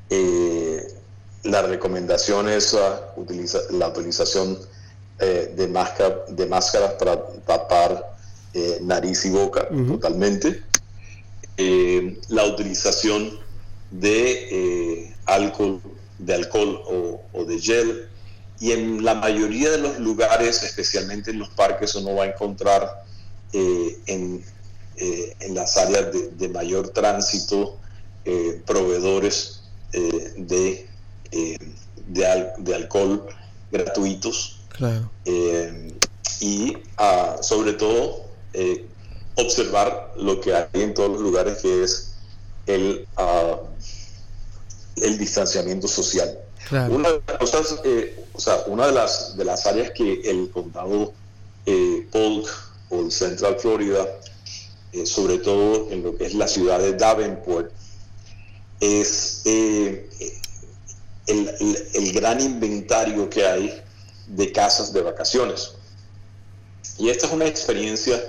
[0.09, 0.93] eh,
[1.43, 2.79] la recomendación es uh,
[3.71, 4.59] la utilización
[5.19, 7.17] eh, de, máscara, de máscaras para
[7.47, 8.17] tapar
[8.53, 10.63] eh, nariz y boca totalmente.
[12.29, 13.39] la utilización
[13.91, 15.81] de alcohol,
[16.17, 16.81] de alcohol
[17.33, 18.07] o, de gel.
[18.59, 23.03] Y en la mayoría de los lugares, especialmente en los parques, uno va a encontrar
[23.53, 24.43] en
[25.01, 27.77] eh, en las áreas de, mayor tránsito
[28.25, 29.61] eh, proveedores
[29.93, 30.89] eh, de,
[32.05, 33.25] de, alcohol
[33.71, 34.59] gratuitos.
[36.41, 38.25] y ah, sobre todo
[39.35, 42.15] observar lo que hay en todos los lugares que es
[42.65, 43.55] el, ah,
[44.97, 46.39] el distanciamiento social.
[46.89, 47.79] Una de las cosas,
[48.33, 51.13] o sea, una de las, de las áreas que el condado
[52.11, 52.49] Polk
[52.89, 54.05] o el Central Florida
[54.91, 57.71] eh, sobre todo en lo que es la ciudad de Davenport,
[58.79, 60.09] es eh,
[61.27, 63.81] el, gran inventario que hay
[64.27, 65.73] de casas de vacaciones.
[66.97, 68.19] Y esta es una experiencia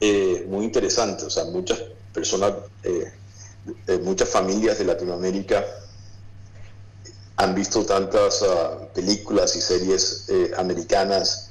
[0.00, 1.80] eh, muy interesante, o sea, muchas
[2.12, 2.54] personas,
[4.02, 5.64] muchas familias de Latinoamérica
[7.36, 11.50] han visto tantas ah, películas y series americanas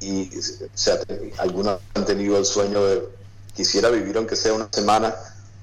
[0.00, 0.30] y
[1.38, 3.17] algunas han tenido el sueño de
[3.58, 5.12] quisiera vivir aunque sea una semana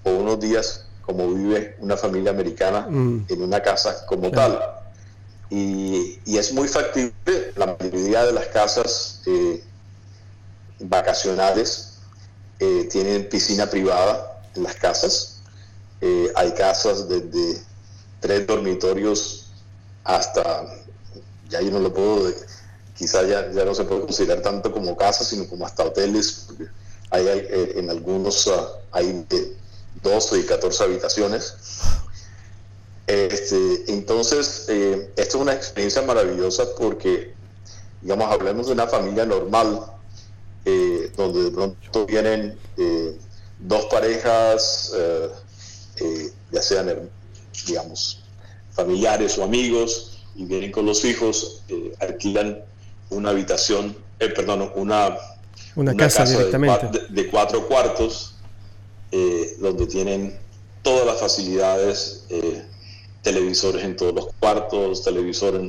[0.04, 3.28] o unos días como vive una familia americana mm.
[3.30, 4.60] en una casa como tal.
[5.50, 9.64] Y, es muy factible, la mayoría de las casas eh,
[10.80, 12.00] vacacionales
[12.60, 15.40] eh, tienen piscina privada en las casas.
[16.02, 17.62] Eh, hay casas desde
[18.20, 19.52] tres dormitorios
[20.04, 20.66] hasta,
[21.48, 22.30] ya yo no lo puedo,
[22.98, 26.48] quizás ya, ya no se puede considerar tanto como casas, sino como hasta hoteles,
[27.12, 29.56] hay, eh, en algunos ah, hay de
[30.04, 31.56] 12 y 14 habitaciones.
[33.08, 37.34] Este, entonces, eh, esto es una experiencia maravillosa porque,
[38.02, 39.86] digamos, hablemos de una familia normal,
[40.66, 43.16] eh, donde de pronto vienen eh,
[43.60, 44.94] dos parejas,
[46.52, 47.10] ya sean,
[47.68, 48.24] digamos,
[48.72, 51.64] familiares o amigos, y vienen con los hijos,
[52.00, 52.64] alquilan
[53.10, 55.16] una habitación, perdón, una,
[55.76, 56.90] una, casa, directamente.
[57.10, 58.36] De, cuatro cuartos,
[59.60, 60.38] donde tienen
[60.82, 62.26] todas las facilidades
[63.26, 65.60] televisores en todos los cuartos, televisor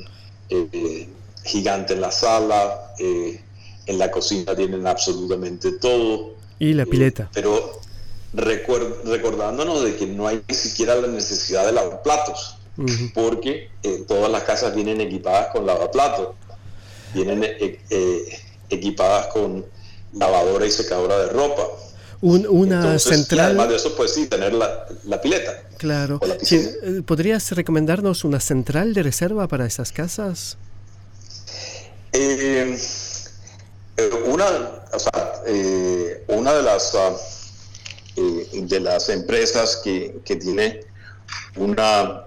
[0.50, 1.08] eh,
[1.42, 3.40] gigante en la sala, eh,
[3.86, 6.34] en la cocina tienen absolutamente todo.
[6.58, 7.24] Y la pileta.
[7.24, 7.80] Eh, pero
[8.34, 12.58] recordándonos de que no hay ni siquiera la necesidad de lavar platos,
[13.14, 13.70] porque
[14.06, 16.34] todas las casas vienen equipadas con lavaplatos,
[17.14, 17.42] vienen
[18.68, 19.64] equipadas con
[20.12, 21.66] lavadora y secadora de ropa
[22.20, 23.46] una central.
[23.46, 25.62] además de eso, pues sí, tener la, pileta.
[25.78, 26.20] Claro.
[26.50, 30.56] Eh, ¿Podrías recomendarnos una central de reserva para esas casas?
[32.12, 32.78] Eh,
[33.96, 34.46] eh, una,
[36.28, 37.12] una de las ah,
[38.16, 40.80] de las empresas que, tiene
[41.56, 42.24] una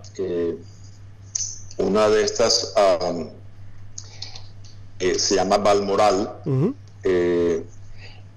[1.77, 3.13] una de estas ah,
[4.99, 6.36] se llama Balmoral.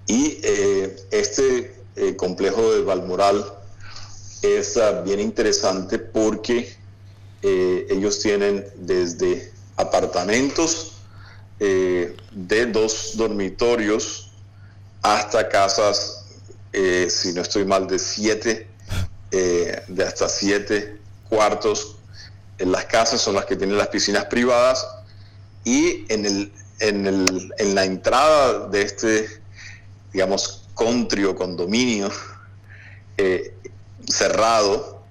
[0.06, 3.44] Y eh, este eh, complejo de Balmoral
[4.42, 6.76] es ah, bien interesante porque
[7.42, 10.88] eh, ellos tienen desde apartamentos
[11.58, 14.32] de dos dormitorios
[15.00, 16.24] hasta casas,
[16.72, 18.66] si no estoy mal, de siete,
[19.30, 20.98] de hasta siete
[21.28, 21.98] cuartos.
[22.58, 24.84] En las casas son las que tienen las piscinas privadas
[25.64, 29.42] y en, el, en, el, en la entrada de este
[30.12, 32.10] digamos, country condominio
[33.16, 33.54] eh,
[34.08, 35.02] cerrado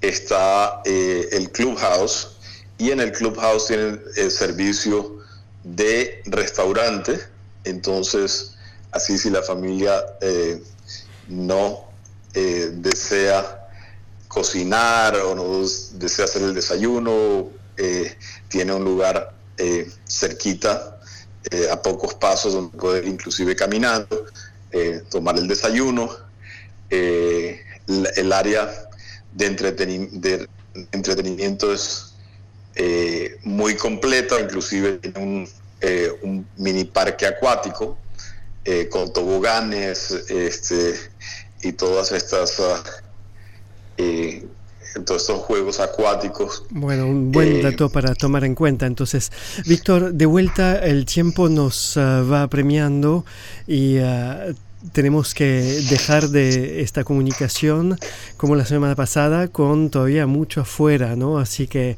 [0.00, 2.36] está eh, el clubhouse
[2.78, 5.18] y en el clubhouse tienen el servicio
[5.62, 7.20] de restaurante.
[7.64, 8.56] Entonces,
[8.90, 10.60] así si la familia eh,
[11.28, 11.92] no
[12.34, 13.68] desea
[14.26, 17.50] cocinar o no desea hacer el desayuno,
[18.48, 19.34] tiene un lugar
[20.08, 20.91] cerquita
[21.50, 24.26] eh, a pocos pasos donde poder inclusive caminando,
[24.70, 26.08] eh, tomar el desayuno,
[26.88, 27.60] eh,
[28.16, 28.70] el, área
[29.32, 29.46] de,
[30.92, 32.14] entretenimiento es
[33.42, 35.48] muy completa, inclusive tiene
[36.22, 37.98] un, mini parque acuático
[38.90, 40.94] con toboganes este,
[41.62, 42.58] y todas estas...
[43.98, 44.46] Uh,
[44.94, 46.64] en todos estos juegos acuáticos.
[46.70, 48.86] Bueno, un buen eh, dato para tomar en cuenta.
[48.86, 49.30] Entonces,
[49.66, 53.24] Víctor, de vuelta el tiempo nos ah, va premiando
[53.66, 54.52] y ah,
[54.92, 55.46] tenemos que
[55.88, 57.96] dejar de esta comunicación
[58.36, 61.38] como la semana pasada con todavía mucho afuera, ¿no?
[61.38, 61.96] Así que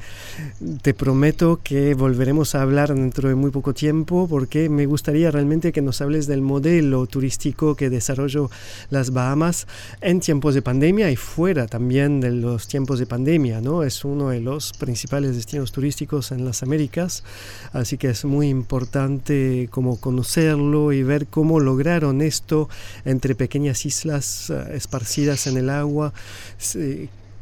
[0.83, 5.73] te prometo que volveremos a hablar dentro de muy poco tiempo porque me gustaría realmente
[5.73, 8.51] que nos hables del modelo turístico que desarrolló
[8.91, 9.67] las Bahamas
[10.01, 13.83] en tiempos de pandemia y fuera también de los tiempos de pandemia, ¿no?
[13.83, 17.25] Es uno de los principales destinos turísticos en las Américas,
[17.73, 22.69] así que es muy importante como conocerlo y ver cómo lograron esto
[23.05, 26.13] entre pequeñas islas eh, esparcidas en el agua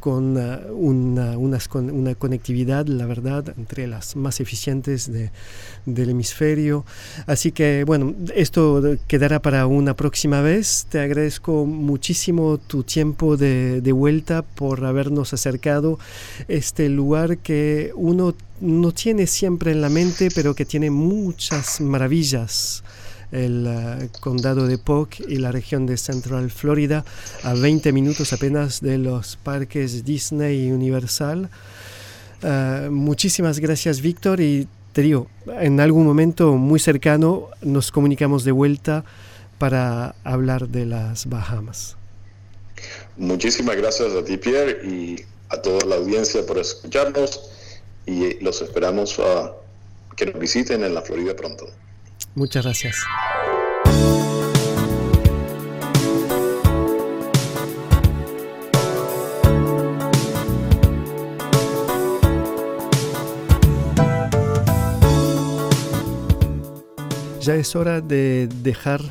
[0.03, 5.09] con eh, una, una, conectividad, la verdad, entre las más eficientes
[5.85, 6.83] del hemisferio.
[7.25, 10.87] Así que, bueno, esto quedará para una próxima vez.
[10.89, 15.97] Te agradezco muchísimo tu tiempo de, de vuelta por habernos acercado
[16.49, 22.83] este lugar que uno no tiene siempre en la mente, pero que tiene muchas maravillas
[23.33, 27.03] el eh, condado de Polk y la región de Central Florida,
[27.43, 31.49] a 20 minutos apenas de los parques Disney y Universal.
[32.43, 38.51] Eh, muchísimas gracias, Víctor, y te digo, en algún momento muy cercano nos comunicamos de
[38.51, 39.03] vuelta
[39.57, 41.97] para hablar de las Bahamas.
[43.17, 45.15] Muchísimas gracias a ti, Pierre, y
[45.49, 47.49] a toda la audiencia por escucharnos
[48.05, 49.53] y los esperamos a
[50.15, 51.67] que nos visiten en la Florida pronto.
[52.35, 52.95] Muchas gracias.
[67.41, 69.01] Ya es hora de dejar